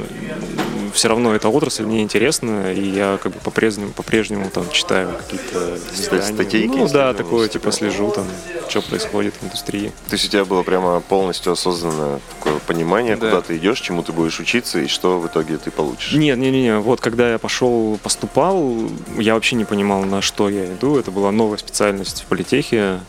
все 0.92 1.08
равно 1.08 1.34
эта 1.34 1.48
отрасль 1.48 1.84
мне 1.84 2.02
интересна, 2.02 2.72
и 2.72 2.80
я 2.88 3.18
как 3.20 3.32
бы 3.32 3.40
по-прежнему, 3.40 3.90
по-прежнему 3.90 4.48
там 4.48 4.70
читаю 4.70 5.12
какие-то 5.18 5.76
статейки, 6.22 6.68
Ну 6.76 6.88
да, 6.88 7.12
такое, 7.14 7.48
типа 7.48 7.72
слежу 7.72 8.12
там, 8.12 8.24
что 8.68 8.80
происходит 8.80 9.34
в 9.40 9.44
индустрии. 9.44 9.92
То 10.08 10.12
есть 10.14 10.26
у 10.26 10.28
тебя 10.28 10.44
было 10.44 10.62
прямо 10.62 11.00
полностью 11.00 11.52
осознанное 11.52 12.20
такое 12.38 12.60
понимание, 12.60 13.16
Да. 13.16 13.28
куда 13.30 13.42
ты 13.42 13.56
идешь, 13.56 13.80
чему 13.80 14.04
ты 14.04 14.12
будешь 14.12 14.38
учиться 14.38 14.78
и 14.78 14.86
что 14.86 15.18
в 15.18 15.26
итоге 15.26 15.58
ты 15.58 15.72
получишь. 15.72 16.12
Нет, 16.12 16.38
не, 16.38 16.50
не, 16.52 16.62
не. 16.62 16.78
Вот 16.78 17.00
когда 17.00 17.32
я 17.32 17.38
пошел, 17.38 17.98
поступал, 18.00 18.76
я 19.18 19.34
вообще 19.34 19.56
не 19.56 19.64
понимал, 19.64 20.04
на 20.04 20.22
что 20.22 20.48
я 20.48 20.66
иду. 20.66 20.96
Это 20.96 21.10
была 21.10 21.32
новая 21.32 21.58
специальность 21.58 22.22
в 22.22 22.26
политехе. 22.26 23.00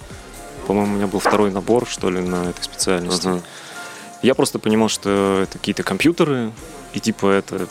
По-моему, 0.65 0.93
у 0.93 0.95
меня 0.97 1.07
был 1.07 1.19
второй 1.19 1.51
набор, 1.51 1.85
что 1.87 2.09
ли, 2.09 2.19
на 2.19 2.49
этой 2.49 2.63
специальности. 2.63 3.27
Мгм. 3.27 3.43
Я 4.21 4.35
просто 4.35 4.59
понимал, 4.59 4.89
что 4.89 5.41
это 5.43 5.57
какие-то 5.59 5.83
компьютеры, 5.83 6.51
и 6.93 6.99
типа 6.99 7.27
это, 7.27 7.67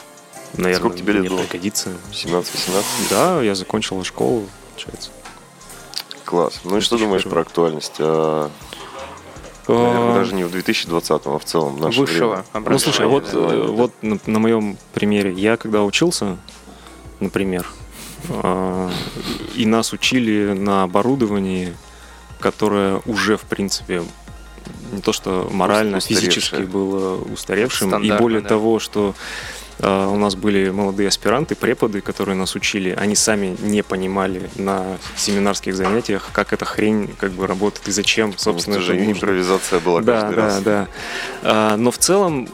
наверное, 0.55 0.79
Сколько 0.79 0.99
тебе 0.99 1.13
лет 1.15 1.23
мне 1.23 1.31
было? 1.31 1.39
пригодится. 1.41 1.91
17-18? 2.13 2.83
Да, 3.11 3.43
я 3.43 3.55
закончил 3.55 4.03
школу, 4.05 4.47
получается. 4.71 5.11
Класс. 6.25 6.61
Ну 6.65 6.77
и 6.79 6.81
что 6.81 6.97
думаешь 6.99 7.25
про 7.25 7.41
актуальность? 7.43 7.97
А, 7.99 8.51
наверное, 9.69 10.13
А, 10.13 10.15
даже 10.15 10.35
не 10.35 10.45
в 10.45 10.51
2020, 10.51 11.23
а 11.27 11.39
в 11.39 11.45
целом 11.45 11.77
в 11.77 11.81
наше 11.81 12.01
Высшего 12.01 12.45
время. 12.53 12.69
Ну, 12.71 12.79
слушай, 12.79 13.07
вот, 13.07 13.25
образования, 13.29 13.63
э, 13.63 13.67
да. 13.67 13.73
вот 13.73 13.93
на, 14.03 14.19
на 14.27 14.39
моем 14.39 14.77
примере. 14.93 15.33
Я 15.33 15.57
когда 15.57 15.83
учился, 15.83 16.37
например, 17.21 17.67
а, 18.31 18.91
и 19.55 19.67
нас 19.67 19.93
учили 19.93 20.53
на 20.53 20.83
оборудовании, 20.85 21.75
которое 22.41 23.01
уже, 23.07 23.37
в 23.37 23.43
принципе, 23.43 24.03
не 24.93 25.01
то 25.01 25.13
что 25.13 25.49
морально, 25.51 26.01
физически 26.01 26.63
было 26.63 27.17
устаревшим. 27.17 28.03
И 28.03 28.13
более 28.13 28.41
да. 28.41 28.49
того, 28.49 28.79
что 28.79 29.15
а, 29.81 30.09
у 30.09 30.17
нас 30.17 30.37
были 30.37 30.71
молодые 30.71 31.09
аспиранты, 31.09 31.55
преподы, 31.55 32.01
которые 32.01 32.37
нас 32.37 32.55
учили, 32.55 32.91
они 32.91 33.15
сами 33.15 33.57
не 33.61 33.83
понимали 33.83 34.49
на 34.57 34.99
семинарских 35.17 35.75
занятиях, 35.75 36.31
как 36.33 36.53
эта 36.53 36.65
хрень 36.65 37.15
как 37.19 37.33
бы 37.33 37.47
работает 37.47 37.89
и 37.89 37.91
зачем, 37.91 38.37
собственно, 38.37 38.77
Ну, 38.77 38.83
это 38.83 38.93
же 38.93 38.99
нужно. 38.99 39.13
импровизация 39.13 39.81
была 39.81 40.01
Да, 40.01 40.21
каждый 40.21 40.37
да, 40.37 40.43
раз. 40.43 40.63
да. 40.63 40.89
А, 41.43 41.77
но 41.77 41.91
в 41.91 41.99
целом, 41.99 42.49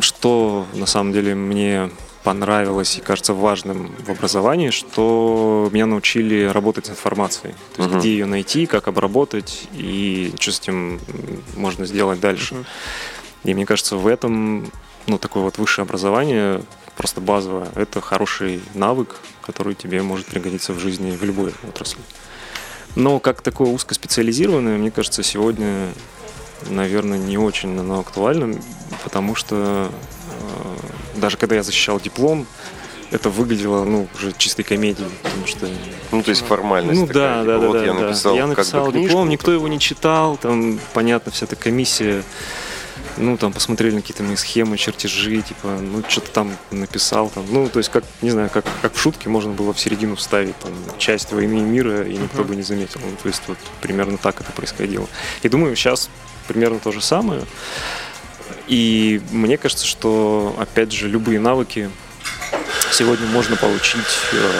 что 0.00 0.66
на 0.74 0.86
самом 0.86 1.12
деле 1.12 1.34
мне 1.34 1.90
понравилось 2.24 2.96
и 2.96 3.00
кажется 3.02 3.34
важным 3.34 3.94
в 4.04 4.10
образовании, 4.10 4.70
что 4.70 5.68
меня 5.70 5.86
научили 5.86 6.44
работать 6.46 6.86
с 6.86 6.90
информацией. 6.90 7.54
То 7.76 7.82
есть 7.82 7.90
Мгм. 7.90 8.00
где 8.00 8.08
ее 8.10 8.26
найти, 8.26 8.66
как 8.66 8.88
обработать 8.88 9.68
и 9.74 10.32
что 10.40 10.50
с 10.52 10.60
этим 10.60 11.00
можно 11.54 11.84
сделать 11.86 12.18
дальше. 12.20 12.64
И 13.44 13.52
мне 13.54 13.66
кажется, 13.66 13.96
в 13.96 14.06
этом 14.06 14.70
ну, 15.06 15.18
такое 15.18 15.42
вот 15.42 15.58
высшее 15.58 15.84
образование, 15.84 16.62
просто 16.96 17.20
базовое, 17.20 17.68
это 17.74 18.00
хороший 18.00 18.62
навык, 18.72 19.16
который 19.42 19.74
тебе 19.74 20.00
может 20.00 20.24
пригодиться 20.26 20.72
в 20.72 20.78
жизни 20.78 21.14
в 21.14 21.22
любой 21.22 21.52
отрасли. 21.68 22.00
Но 22.96 23.18
как 23.18 23.42
такое 23.42 23.68
узкоспециализированное, 23.68 24.78
мне 24.78 24.90
кажется, 24.90 25.22
сегодня, 25.22 25.88
наверное, 26.70 27.18
не 27.18 27.36
очень 27.36 27.78
оно 27.78 28.00
актуально, 28.00 28.58
потому 29.02 29.34
что 29.34 29.90
даже 31.16 31.36
когда 31.36 31.56
я 31.56 31.62
защищал 31.62 32.00
диплом, 32.00 32.46
это 33.10 33.30
выглядело, 33.30 33.84
ну, 33.84 34.08
уже 34.16 34.32
чистой 34.36 34.64
комедией, 34.64 35.08
потому 35.22 35.46
что 35.46 35.68
Ну, 36.10 36.22
то 36.22 36.30
есть 36.30 36.44
формальность 36.44 37.00
ну 37.00 37.06
такая, 37.06 37.44
да, 37.44 37.52
типа, 37.54 37.60
да, 37.60 37.66
вот 37.66 37.72
да, 37.74 37.84
я 37.84 37.92
да. 37.92 38.00
написал, 38.00 38.34
я 38.34 38.40
как 38.40 38.48
бы 38.50 38.56
написал 38.56 38.92
диплом, 38.92 39.28
никто 39.28 39.52
его 39.52 39.68
не 39.68 39.78
читал, 39.78 40.36
там, 40.36 40.80
понятно, 40.92 41.30
вся 41.30 41.46
эта 41.46 41.54
комиссия, 41.54 42.24
ну, 43.16 43.36
там, 43.36 43.52
посмотрели 43.52 43.94
на 43.94 44.00
какие-то 44.00 44.24
мои 44.24 44.36
схемы, 44.36 44.76
чертежи, 44.76 45.42
типа, 45.42 45.78
ну, 45.80 46.02
что-то 46.08 46.30
там 46.30 46.56
написал, 46.72 47.30
там, 47.30 47.44
ну, 47.50 47.68
то 47.68 47.78
есть, 47.78 47.90
как, 47.90 48.04
не 48.22 48.30
знаю, 48.30 48.50
как, 48.50 48.64
как 48.82 48.94
в 48.94 49.00
шутке 49.00 49.28
можно 49.28 49.52
было 49.52 49.72
в 49.72 49.78
середину 49.78 50.16
вставить, 50.16 50.58
там, 50.58 50.72
часть 50.98 51.32
войны 51.32 51.58
и 51.58 51.62
мира, 51.62 52.02
и 52.02 52.16
никто 52.16 52.42
бы 52.42 52.56
не 52.56 52.62
заметил, 52.62 53.00
ну, 53.04 53.16
то 53.22 53.28
есть, 53.28 53.42
вот, 53.46 53.58
примерно 53.80 54.18
так 54.18 54.40
это 54.40 54.50
происходило. 54.52 55.06
И 55.42 55.48
думаю, 55.48 55.76
сейчас 55.76 56.08
примерно 56.48 56.80
то 56.80 56.90
же 56.90 57.00
самое, 57.00 57.42
и 58.66 59.20
мне 59.30 59.56
кажется, 59.56 59.86
что, 59.86 60.54
опять 60.58 60.92
же, 60.92 61.08
любые 61.08 61.40
навыки 61.40 61.90
сегодня 62.90 63.26
можно 63.26 63.56
получить 63.56 64.18
э, 64.32 64.50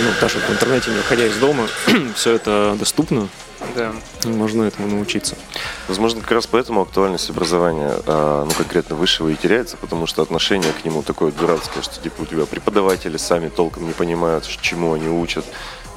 ну, 0.00 0.10
даже 0.20 0.38
в 0.38 0.50
интернете, 0.50 0.90
не 0.90 0.96
выходя 0.96 1.26
из 1.26 1.36
дома, 1.36 1.66
все 2.14 2.32
это 2.34 2.76
доступно, 2.78 3.28
Да. 3.74 3.92
и 4.24 4.28
можно 4.28 4.62
этому 4.64 4.86
научиться. 4.88 5.36
Возможно, 5.88 6.20
как 6.20 6.30
раз 6.32 6.46
поэтому 6.46 6.82
актуальность 6.82 7.30
образования, 7.30 7.94
а, 8.06 8.44
ну, 8.44 8.50
конкретно 8.52 8.94
высшего 8.96 9.28
и 9.28 9.34
теряется, 9.34 9.76
потому 9.76 10.06
что 10.06 10.22
отношение 10.22 10.72
к 10.72 10.84
нему 10.84 11.02
такое 11.02 11.32
дурацкое, 11.32 11.82
что, 11.82 12.00
типа, 12.00 12.22
у 12.22 12.26
тебя 12.26 12.46
преподаватели 12.46 13.16
сами 13.16 13.48
толком 13.48 13.86
не 13.86 13.92
понимают, 13.92 14.46
чему 14.60 14.92
они 14.94 15.08
учат, 15.08 15.44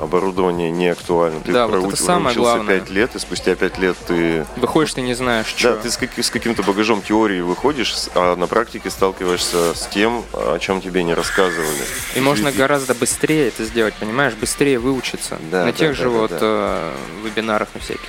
оборудование 0.01 0.71
не 0.71 0.87
актуально. 0.89 1.39
Ты 1.41 1.51
Да, 1.51 1.67
вот 1.67 1.93
это 1.93 2.03
самое 2.03 2.35
главное. 2.35 2.79
5 2.79 2.89
лет, 2.89 3.15
и 3.15 3.19
спустя 3.19 3.55
5 3.55 3.77
лет 3.77 3.95
ты... 4.07 4.45
Выходишь, 4.55 4.93
ты 4.93 5.01
не 5.01 5.13
знаешь, 5.13 5.53
Да, 5.53 5.59
что. 5.59 5.75
ты 5.77 5.91
с, 5.91 5.97
каки- 5.97 6.21
с 6.21 6.29
каким-то 6.29 6.63
багажом 6.63 7.01
теории 7.01 7.41
выходишь, 7.41 7.93
а 8.15 8.35
на 8.35 8.47
практике 8.47 8.89
сталкиваешься 8.89 9.73
с 9.75 9.87
тем, 9.87 10.23
о 10.33 10.57
чем 10.59 10.81
тебе 10.81 11.03
не 11.03 11.13
рассказывали. 11.13 11.83
И 12.15 12.19
можно 12.19 12.51
гораздо 12.51 12.95
быстрее 12.95 13.47
это 13.49 13.63
сделать, 13.63 13.93
понимаешь? 13.95 14.33
Быстрее 14.33 14.79
выучиться. 14.79 15.37
Да, 15.51 15.65
на 15.65 15.71
да, 15.71 15.71
тех 15.71 15.89
да, 15.89 15.95
же 15.95 16.03
да, 16.03 16.09
вот 16.09 16.31
да. 16.31 16.37
э, 16.41 16.91
вебинарах 17.23 17.69
на 17.73 17.79
всяких. 17.79 18.01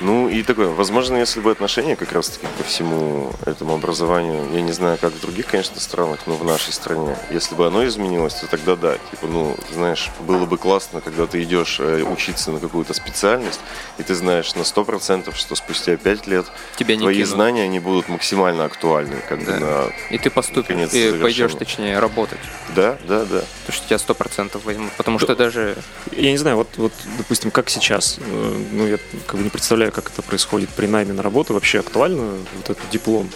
Ну 0.00 0.28
и 0.30 0.42
такое, 0.42 0.68
возможно, 0.68 1.16
если 1.16 1.40
бы 1.40 1.50
отношение 1.50 1.94
как 1.94 2.12
раз-таки 2.12 2.46
ко 2.56 2.64
всему 2.64 3.32
этому 3.44 3.74
образованию, 3.74 4.48
я 4.54 4.62
не 4.62 4.72
знаю, 4.72 4.96
как 4.98 5.12
в 5.12 5.20
других, 5.20 5.46
конечно, 5.46 5.78
странах, 5.78 6.20
но 6.26 6.36
в 6.36 6.44
нашей 6.44 6.72
стране, 6.72 7.16
если 7.30 7.54
бы 7.54 7.66
оно 7.66 7.86
изменилось, 7.86 8.34
то 8.34 8.46
тогда 8.46 8.76
да, 8.76 8.94
типа, 8.94 9.26
ну, 9.26 9.56
знаешь, 9.72 10.08
было 10.20 10.46
бы 10.46 10.56
классно, 10.56 11.02
когда 11.02 11.26
ты 11.26 11.42
идешь 11.42 11.78
э, 11.80 12.02
учиться 12.02 12.50
на 12.50 12.60
какую-то 12.60 12.94
специальность, 12.94 13.60
и 13.98 14.02
ты 14.02 14.14
знаешь 14.14 14.54
на 14.54 14.62
100%, 14.62 15.34
что 15.34 15.54
спустя 15.54 15.96
5 15.98 16.26
лет 16.28 16.46
Тебя 16.76 16.96
не 16.96 17.02
твои 17.02 17.16
кинут. 17.16 17.28
знания, 17.28 17.62
они 17.64 17.78
будут 17.78 18.08
максимально 18.08 18.64
актуальны, 18.64 19.16
как 19.28 19.40
бы 19.40 19.52
Да. 19.52 19.58
на... 19.60 19.92
И 20.14 20.16
ты 20.18 20.30
поступишь, 20.30 20.76
и 20.76 20.86
завершения. 20.86 21.22
пойдешь, 21.22 21.52
точнее, 21.54 21.98
работать. 21.98 22.38
Да, 22.74 22.96
да, 23.06 23.24
да. 23.26 23.42
Потому 23.66 23.72
что 23.76 23.86
тебя 23.86 23.98
сто 23.98 24.14
процентов 24.14 24.64
возьмут. 24.64 24.92
Потому 24.92 25.18
что 25.18 25.36
даже 25.36 25.76
Я 26.12 26.30
не 26.30 26.38
знаю, 26.38 26.56
вот, 26.56 26.68
вот 26.76 26.92
допустим, 27.18 27.50
как 27.50 27.68
сейчас, 27.68 28.18
э, 28.18 28.64
ну, 28.72 28.86
я 28.86 28.98
как 29.26 29.36
бы 29.36 29.42
не 29.44 29.50
представляю, 29.50 29.89
как 29.90 30.10
это 30.10 30.22
происходит 30.22 30.68
при 30.70 30.86
найме 30.86 31.12
на 31.12 31.22
работу, 31.22 31.54
вообще 31.54 31.80
актуально 31.80 32.34
вот 32.56 32.70
этот 32.70 32.90
диплом? 32.90 33.28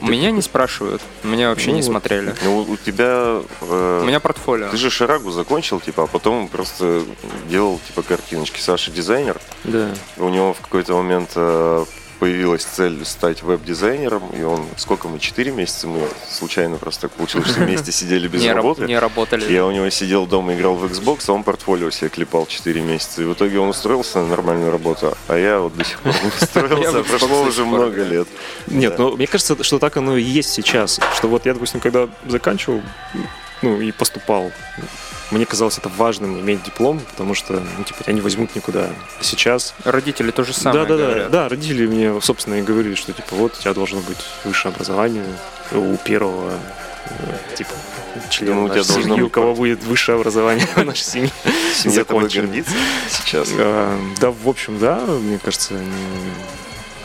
меня 0.00 0.30
не 0.30 0.42
спрашивают, 0.42 1.02
меня 1.24 1.48
вообще 1.48 1.70
Ну 1.70 1.76
не 1.76 1.82
смотрели. 1.82 2.32
Ну, 2.44 2.60
у 2.60 2.76
тебя... 2.76 3.42
э, 3.62 4.00
У 4.02 4.06
меня 4.06 4.20
портфолио. 4.20 4.68
Ты 4.68 4.76
же 4.76 4.90
шарагу 4.90 5.32
закончил, 5.32 5.80
типа, 5.80 6.04
а 6.04 6.06
потом 6.06 6.46
просто 6.46 7.02
делал, 7.48 7.80
типа, 7.84 8.02
картиночки. 8.02 8.60
Саша 8.60 8.92
дизайнер, 8.92 9.40
Да. 9.64 9.90
У 10.16 10.28
него 10.28 10.54
в 10.54 10.60
какой-то 10.60 10.94
момент 10.94 11.30
э, 11.34 11.84
появилась 12.18 12.64
цель 12.64 13.04
стать 13.04 13.42
веб-дизайнером, 13.42 14.28
и 14.30 14.42
он, 14.42 14.64
сколько 14.76 15.08
мы, 15.08 15.18
4 15.18 15.50
месяца, 15.52 15.86
мы 15.86 16.00
случайно 16.30 16.76
просто 16.76 17.02
так 17.02 17.12
получилось, 17.12 17.48
что 17.48 17.60
вместе 17.60 17.92
сидели 17.92 18.28
без 18.28 18.42
не, 18.42 18.52
работы. 18.52 18.84
не 18.84 18.98
работали. 18.98 19.50
Я 19.50 19.64
у 19.66 19.70
него 19.70 19.88
сидел 19.90 20.26
дома, 20.26 20.54
играл 20.54 20.74
в 20.74 20.84
Xbox, 20.84 21.24
а 21.28 21.32
он 21.32 21.44
портфолио 21.44 21.90
себе 21.90 22.10
клепал 22.10 22.46
4 22.46 22.80
месяца. 22.80 23.22
И 23.22 23.24
в 23.24 23.32
итоге 23.32 23.58
он 23.58 23.68
устроился 23.68 24.18
на 24.18 24.26
нормальную 24.26 24.70
работу, 24.70 25.16
а 25.28 25.36
я 25.36 25.60
вот 25.60 25.76
до 25.76 25.84
сих 25.84 26.00
пор 26.00 26.12
не 26.22 26.28
устроился. 26.42 27.02
Прошло 27.04 27.42
уже 27.42 27.64
много 27.64 28.02
лет. 28.02 28.28
Нет, 28.66 28.98
но 28.98 29.12
мне 29.12 29.26
кажется, 29.26 29.62
что 29.62 29.78
так 29.78 29.96
оно 29.96 30.16
и 30.16 30.22
есть 30.22 30.50
сейчас. 30.50 31.00
Что 31.14 31.28
вот 31.28 31.46
я, 31.46 31.54
допустим, 31.54 31.80
когда 31.80 32.08
заканчивал, 32.26 32.82
ну, 33.62 33.80
и 33.80 33.92
поступал, 33.92 34.52
мне 35.30 35.44
казалось 35.44 35.78
это 35.78 35.88
важным 35.90 36.40
иметь 36.40 36.62
диплом, 36.62 37.00
потому 37.00 37.34
что, 37.34 37.54
ну, 37.54 37.84
типа, 37.84 38.02
тебя 38.04 38.14
не 38.14 38.20
возьмут 38.20 38.54
никуда. 38.56 38.88
Сейчас... 39.20 39.74
Родители 39.84 40.30
то 40.30 40.44
же 40.44 40.54
самое 40.54 40.86
да, 40.86 40.88
да, 40.88 40.96
да, 40.96 41.06
говорят. 41.06 41.30
да, 41.30 41.48
родители 41.48 41.86
мне, 41.86 42.20
собственно, 42.20 42.54
и 42.54 42.62
говорили, 42.62 42.94
что, 42.94 43.12
типа, 43.12 43.34
вот, 43.36 43.56
у 43.58 43.60
тебя 43.60 43.74
должно 43.74 44.00
быть 44.00 44.18
высшее 44.44 44.72
образование 44.72 45.24
у 45.72 45.96
первого, 45.98 46.58
э, 47.06 47.56
типа, 47.56 47.70
члена 48.30 48.64
у 48.64 48.68
тебя 48.68 48.82
семьи, 48.82 49.20
у 49.20 49.24
быть 49.24 49.32
кого 49.32 49.54
будет 49.54 49.82
высшее 49.84 50.16
образование 50.16 50.66
в 50.74 50.84
нашей 50.84 51.04
семье. 51.04 51.30
Семья 51.74 51.96
закончена. 51.96 52.64
сейчас. 53.10 53.50
А, 53.52 53.98
Да, 54.20 54.30
в 54.30 54.48
общем, 54.48 54.78
да, 54.78 55.00
мне 55.00 55.38
кажется, 55.38 55.74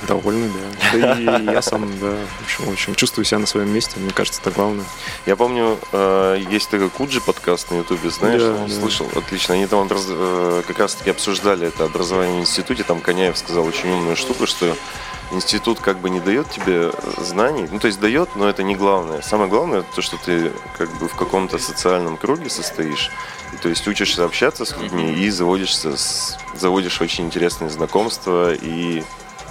они 0.04 0.08
довольны, 0.08 0.50
да. 0.50 0.98
Да 1.00 1.20
и 1.42 1.46
я 1.46 1.62
сам, 1.62 1.82
да, 2.00 2.16
в 2.40 2.44
общем, 2.44 2.66
в 2.66 2.72
общем, 2.72 2.96
чувствую 2.96 3.26
себя 3.26 3.40
на 3.40 3.48
своем 3.48 3.70
месте, 3.70 4.00
мне 4.00 4.12
кажется, 4.12 4.42
это 4.42 4.52
главное. 4.52 4.86
Я 5.26 5.36
помню, 5.36 5.80
э, 5.92 6.44
есть 6.50 6.70
такой 6.70 6.90
Куджи 6.90 7.22
подкаст 7.22 7.72
на 7.72 7.78
Ютубе, 7.78 8.10
знаешь, 8.10 8.42
Да, 8.42 8.58
да. 8.68 8.74
слышал, 8.74 9.08
отлично. 9.16 9.56
Они 9.56 9.66
там 9.68 9.88
раз- 9.90 10.06
э, 10.10 10.64
как 10.68 10.80
раз-таки 10.80 11.10
обсуждали 11.10 11.68
это 11.68 11.86
образование 11.86 12.38
в 12.40 12.42
институте, 12.42 12.84
там 12.84 13.00
Коняев 13.02 13.38
сказал 13.38 13.66
очень 13.66 13.90
умную 13.92 14.16
штуку, 14.16 14.46
что 14.48 14.76
институт 15.32 15.80
как 15.80 15.98
бы 16.00 16.10
не 16.12 16.20
дает 16.20 16.50
тебе 16.52 16.92
знаний, 17.18 17.68
ну 17.72 17.80
то 17.80 17.88
есть 17.88 18.00
дает, 18.00 18.36
но 18.36 18.48
это 18.48 18.62
не 18.62 18.76
главное. 18.76 19.22
Самое 19.22 19.50
главное 19.50 19.82
то, 19.96 20.02
что 20.02 20.18
ты 20.18 20.52
как 20.78 20.92
бы 21.00 21.08
в 21.08 21.16
каком-то 21.16 21.58
социальном 21.58 22.18
круге 22.18 22.50
состоишь, 22.52 23.10
и, 23.52 23.58
то 23.58 23.68
есть 23.70 23.88
учишься 23.88 24.26
общаться 24.26 24.64
с 24.66 24.78
людьми 24.78 25.12
и 25.14 25.30
заводишься, 25.32 25.98
с- 25.98 26.38
заводишь 26.54 27.02
очень 27.02 27.26
интересные 27.26 27.72
знакомства 27.72 28.54
и 28.54 29.04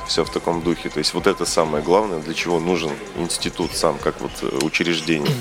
все 0.07 0.25
в 0.25 0.31
таком 0.31 0.63
духе. 0.63 0.89
То 0.89 0.99
есть 0.99 1.15
вот 1.15 1.27
это 1.27 1.45
самое 1.45 1.83
главное, 1.83 2.21
для 2.21 2.35
чего 2.35 2.61
нужен 2.61 2.91
институт 3.17 3.73
сам, 3.75 3.99
как 3.99 4.21
вот 4.21 4.33
э, 4.43 4.59
учреждение. 4.63 5.35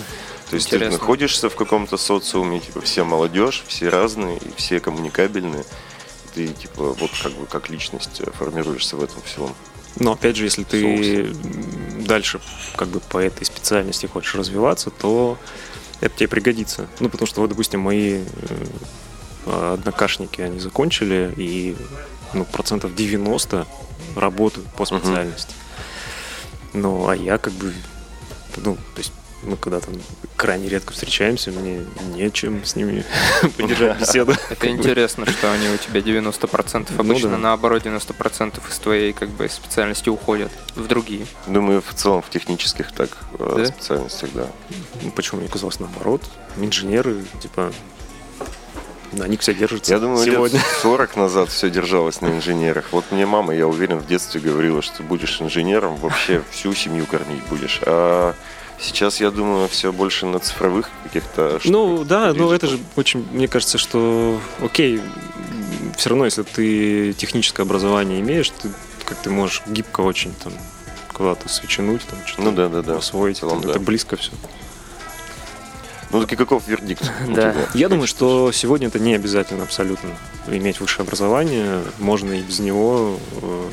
То 0.50 0.56
есть 0.56 0.69
ты 0.69 0.76
Интересно. 0.76 1.00
находишься 1.00 1.50
в 1.50 1.56
каком-то 1.56 1.97
социуме, 1.97 2.60
типа 2.60 2.82
все 2.82 3.04
молодежь, 3.04 3.63
все 3.67 3.89
разные, 3.89 4.38
и 4.38 4.52
все 4.58 4.80
коммуникабельные. 4.80 5.63
Ты 6.34 6.47
типа 6.47 6.93
вот 6.93 7.12
как 7.24 7.32
бы 7.34 7.45
как 7.45 7.69
личность 7.69 8.19
э, 8.19 8.30
формируешься 8.32 8.97
в 8.97 9.04
этом 9.04 9.21
всем. 9.24 9.56
Но 9.97 10.13
опять 10.13 10.38
же, 10.38 10.45
если 10.45 10.63
ты 10.63 11.21
м, 11.24 12.06
дальше 12.06 12.39
как 12.76 12.88
бы 12.89 13.00
по 13.00 13.17
этой 13.17 13.45
специальности 13.45 14.06
хочешь 14.06 14.36
развиваться, 14.36 14.89
то 14.89 15.38
это 16.02 16.17
тебе 16.17 16.28
пригодится. 16.28 16.88
Ну, 17.00 17.10
потому 17.10 17.28
что, 17.28 17.41
вот, 17.41 17.50
допустим, 17.50 17.82
мои 17.82 18.24
э, 19.45 19.74
однокашники, 19.74 20.41
они 20.41 20.60
закончили, 20.60 21.34
и 21.38 21.76
ну, 22.34 22.45
процентов 22.45 22.95
90 22.95 23.67
работают 24.15 24.67
по 24.74 24.86
специальности. 24.86 25.54
Ну, 26.74 27.08
а 27.08 27.15
я 27.15 27.38
как 27.38 27.54
бы, 27.54 27.74
ну, 28.58 28.76
то 28.76 28.97
есть 28.97 29.12
мы 29.43 29.58
когда 29.58 29.80
там 29.80 29.95
крайне 30.36 30.69
редко 30.69 30.93
встречаемся, 30.93 31.52
мне 31.52 31.84
нечем 32.13 32.63
с 32.63 32.76
ними 32.76 33.04
поддержать 33.58 34.00
беседу. 34.00 34.36
Это 34.50 34.69
интересно, 34.69 35.26
что 35.26 35.52
они 35.52 35.67
у 35.69 35.78
тебя 35.78 36.00
90%. 36.00 36.88
Ну 36.91 37.00
Обычно 37.00 37.30
да. 37.32 37.38
наоборот 37.38 37.84
90% 37.84 38.62
из 38.69 38.80
твоей 38.80 39.13
как 39.13 39.30
бы 39.30 39.50
специальности 39.50 40.10
уходят 40.10 40.52
в 40.76 40.88
другие. 40.88 41.26
Думаю, 41.47 41.82
в 41.82 41.93
целом 41.93 42.21
в 42.21 42.30
технических 42.30 42.91
так 42.91 43.10
э, 43.39 43.54
Да? 43.58 43.65
специальностях, 43.65 44.30
да. 44.34 44.47
Ну, 45.02 45.12
Почему 45.12 45.41
мне 45.41 45.50
казалось 45.50 45.80
наоборот? 45.80 46.21
Инженеры, 46.58 47.24
типа, 47.41 47.74
на 49.12 49.28
них 49.28 49.41
все 49.41 49.54
держится 49.54 49.91
Я 49.93 50.00
думаю, 50.00 50.26
сегодня. 50.26 50.58
лет 50.60 50.67
40 50.82 51.15
назад 51.17 51.50
все 51.50 51.69
держалось 51.69 52.21
на 52.21 52.28
инженерах. 52.28 52.86
Вот 52.91 53.06
мне 53.12 53.26
мама, 53.26 53.54
я 53.54 53.67
уверен, 53.67 54.00
в 54.00 54.08
детстве 54.08 54.39
говорила, 54.41 54.82
что 54.82 55.04
будешь 55.04 55.41
инженером, 55.41 55.95
вообще 55.97 56.41
всю 56.52 56.74
семью 56.74 57.06
кормить 57.06 57.43
будешь. 57.50 57.82
А 57.86 58.34
сейчас, 58.80 59.19
я 59.19 59.32
думаю, 59.32 59.67
все 59.67 59.91
больше 59.91 60.26
на 60.26 60.39
цифровых 60.39 60.89
каких-то 61.04 61.60
штуках 61.60 61.71
Ну 61.71 62.04
да, 62.04 62.28
но 62.28 62.34
движется. 62.34 62.56
это 62.56 62.67
же 62.67 62.80
очень, 62.95 63.26
мне 63.32 63.47
кажется, 63.47 63.78
что 63.78 64.39
окей, 64.62 65.02
все 65.97 66.10
равно, 66.10 66.26
если 66.26 66.43
ты 66.43 67.13
техническое 67.13 67.63
образование 67.63 68.19
имеешь, 68.21 68.50
ты 68.50 68.69
как 69.06 69.17
ты 69.17 69.30
можешь 69.30 69.62
гибко 69.67 70.02
очень 70.02 70.34
там 70.36 70.54
куда-то 71.12 71.50
свечануть, 71.50 72.02
там 72.06 72.17
что-то 72.26 72.41
Ну 72.43 72.52
да, 72.54 72.69
да, 72.69 72.82
да. 72.82 72.97
освоить, 72.97 73.38
целом, 73.39 73.60
там, 73.60 73.63
да. 73.63 73.69
это 73.71 73.80
близко 73.82 74.15
все. 74.15 74.32
Ну 76.12 76.21
так 76.21 76.32
и 76.34 76.36
каков 76.36 76.67
вердикт? 76.67 77.10
Да. 77.28 77.56
Я 77.74 77.89
думаю, 77.89 78.08
что 78.08 78.52
сегодня 78.52 78.88
это 78.88 79.00
не 79.00 79.15
обязательно 79.15 79.63
абсолютно 79.63 80.10
иметь 80.47 80.80
высшее 80.80 81.04
образование, 81.06 81.82
можно 82.00 82.34
и 82.34 82.41
без 82.41 82.60
него 82.60 83.17
э, 83.41 83.69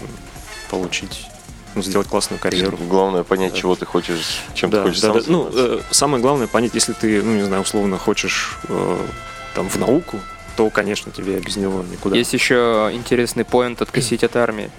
получить, 0.71 1.27
ну, 1.75 1.83
сделать 1.83 2.07
классную 2.09 2.41
карьеру. 2.41 2.77
Главное 2.89 3.25
понять, 3.25 3.53
Да. 3.53 3.59
чего 3.59 3.75
ты 3.75 3.87
хочешь, 3.87 4.43
чем 4.55 4.71
Да, 4.71 4.83
ты 4.83 4.89
хочешь 4.89 5.01
да, 5.01 5.13
сам 5.15 5.23
да. 5.23 5.25
Ну, 5.27 5.51
э, 5.53 5.81
самое 5.91 6.23
главное 6.23 6.47
понять, 6.47 6.75
если 6.75 6.93
ты, 6.93 7.23
ну, 7.23 7.35
не 7.35 7.43
знаю, 7.43 7.63
условно 7.63 7.99
хочешь 7.99 8.59
э, 8.69 9.07
там 9.55 9.69
в 9.69 9.77
науку, 9.77 10.21
то, 10.57 10.71
конечно, 10.71 11.13
тебе 11.13 11.39
без 11.39 11.57
него 11.57 11.85
никуда. 11.91 12.17
Есть 12.17 12.33
еще 12.33 12.91
интересный 12.93 13.45
поинт 13.45 13.81
откосить 13.83 14.25
от 14.25 14.37
армии. 14.37 14.71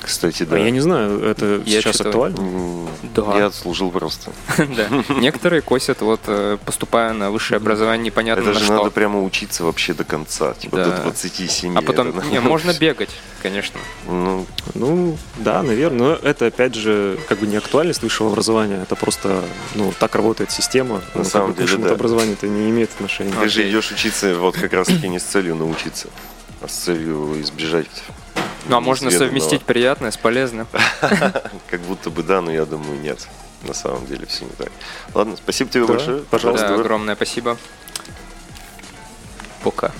Кстати, 0.00 0.44
А 0.44 0.46
да. 0.46 0.58
я 0.58 0.70
не 0.70 0.80
знаю, 0.80 1.22
это 1.22 1.60
Я 1.66 1.80
сейчас 1.80 1.96
что-то- 1.96 2.10
актуально? 2.10 2.88
Да. 3.14 3.36
Я 3.36 3.46
отслужил 3.46 3.90
просто. 3.90 4.30
Да. 4.58 4.88
Некоторые 5.14 5.60
косят, 5.60 6.00
вот 6.02 6.20
э, 6.26 6.56
поступая 6.64 7.12
на 7.12 7.30
высшее 7.30 7.56
образование, 7.56 8.06
непонятно 8.06 8.50
Это 8.50 8.58
же 8.58 8.70
надо 8.72 8.90
прямо 8.90 9.22
учиться 9.22 9.64
вообще 9.64 9.94
до 9.94 10.04
конца, 10.04 10.54
типа 10.54 10.76
до 10.76 11.02
27. 11.02 11.76
А 11.76 11.82
потом, 11.82 12.12
не, 12.30 12.40
можно 12.40 12.72
бегать, 12.72 13.10
конечно. 13.42 13.80
Ну, 14.06 14.46
Ну, 14.74 15.18
да, 15.36 15.62
наверное. 15.62 15.98
Но 15.98 16.12
это, 16.14 16.46
опять 16.46 16.74
же, 16.74 17.18
как 17.28 17.38
бы 17.40 17.46
не 17.46 17.56
актуальность 17.56 18.02
высшего 18.02 18.30
образования. 18.30 18.80
Это 18.82 18.94
просто, 18.94 19.42
ну, 19.74 19.92
так 19.98 20.14
работает 20.14 20.50
система. 20.52 20.96
На 21.14 21.22
Ну, 21.22 21.24
самом 21.24 21.54
деле, 21.54 21.64
высшему 21.66 21.84
да. 21.86 21.92
образованию 21.92 22.34
это 22.34 22.46
не 22.46 22.70
имеет 22.70 22.90
отношения. 22.90 23.32
ты 23.40 23.48
же 23.48 23.68
идешь 23.68 23.90
учиться 23.90 24.34
вот 24.36 24.54
как 24.56 24.72
раз 24.72 24.86
таки 24.86 25.08
не 25.08 25.18
с 25.18 25.24
целью 25.24 25.56
научиться, 25.56 26.08
а 26.62 26.68
с 26.68 26.72
целью 26.72 27.40
избежать. 27.42 27.86
Ну, 28.68 28.76
а 28.76 28.80
можно 28.80 29.10
совместить 29.10 29.62
приятное 29.62 30.10
с 30.10 30.16
полезным. 30.16 30.66
Как 31.70 31.80
будто 31.80 32.10
бы 32.10 32.22
да, 32.22 32.40
но 32.40 32.52
я 32.52 32.64
думаю 32.64 33.00
нет. 33.00 33.26
На 33.66 33.74
самом 33.74 34.06
деле 34.06 34.26
все 34.26 34.44
не 34.44 34.52
так. 34.52 34.70
Ладно, 35.14 35.36
спасибо 35.36 35.70
тебе 35.70 35.86
большое. 35.86 36.22
пожалуйста. 36.22 36.74
Огромное 36.74 37.16
спасибо. 37.16 37.56
Пока. 39.64 39.90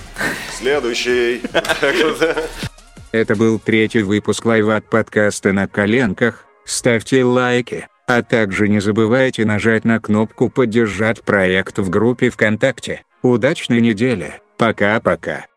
Следующий. 0.57 1.41
Это 3.11 3.35
был 3.35 3.59
третий 3.59 4.03
выпуск 4.03 4.45
лайва 4.45 4.77
от 4.77 4.89
подкаста 4.89 5.51
на 5.51 5.67
коленках. 5.67 6.45
Ставьте 6.63 7.23
лайки, 7.23 7.87
а 8.07 8.21
также 8.21 8.69
не 8.69 8.79
забывайте 8.79 9.45
нажать 9.45 9.83
на 9.83 9.99
кнопку 9.99 10.49
«Поддержать 10.49 11.23
проект» 11.23 11.79
в 11.79 11.89
группе 11.89 12.29
ВКонтакте. 12.29 13.03
Удачной 13.23 13.81
недели. 13.81 14.41
Пока-пока. 14.57 15.47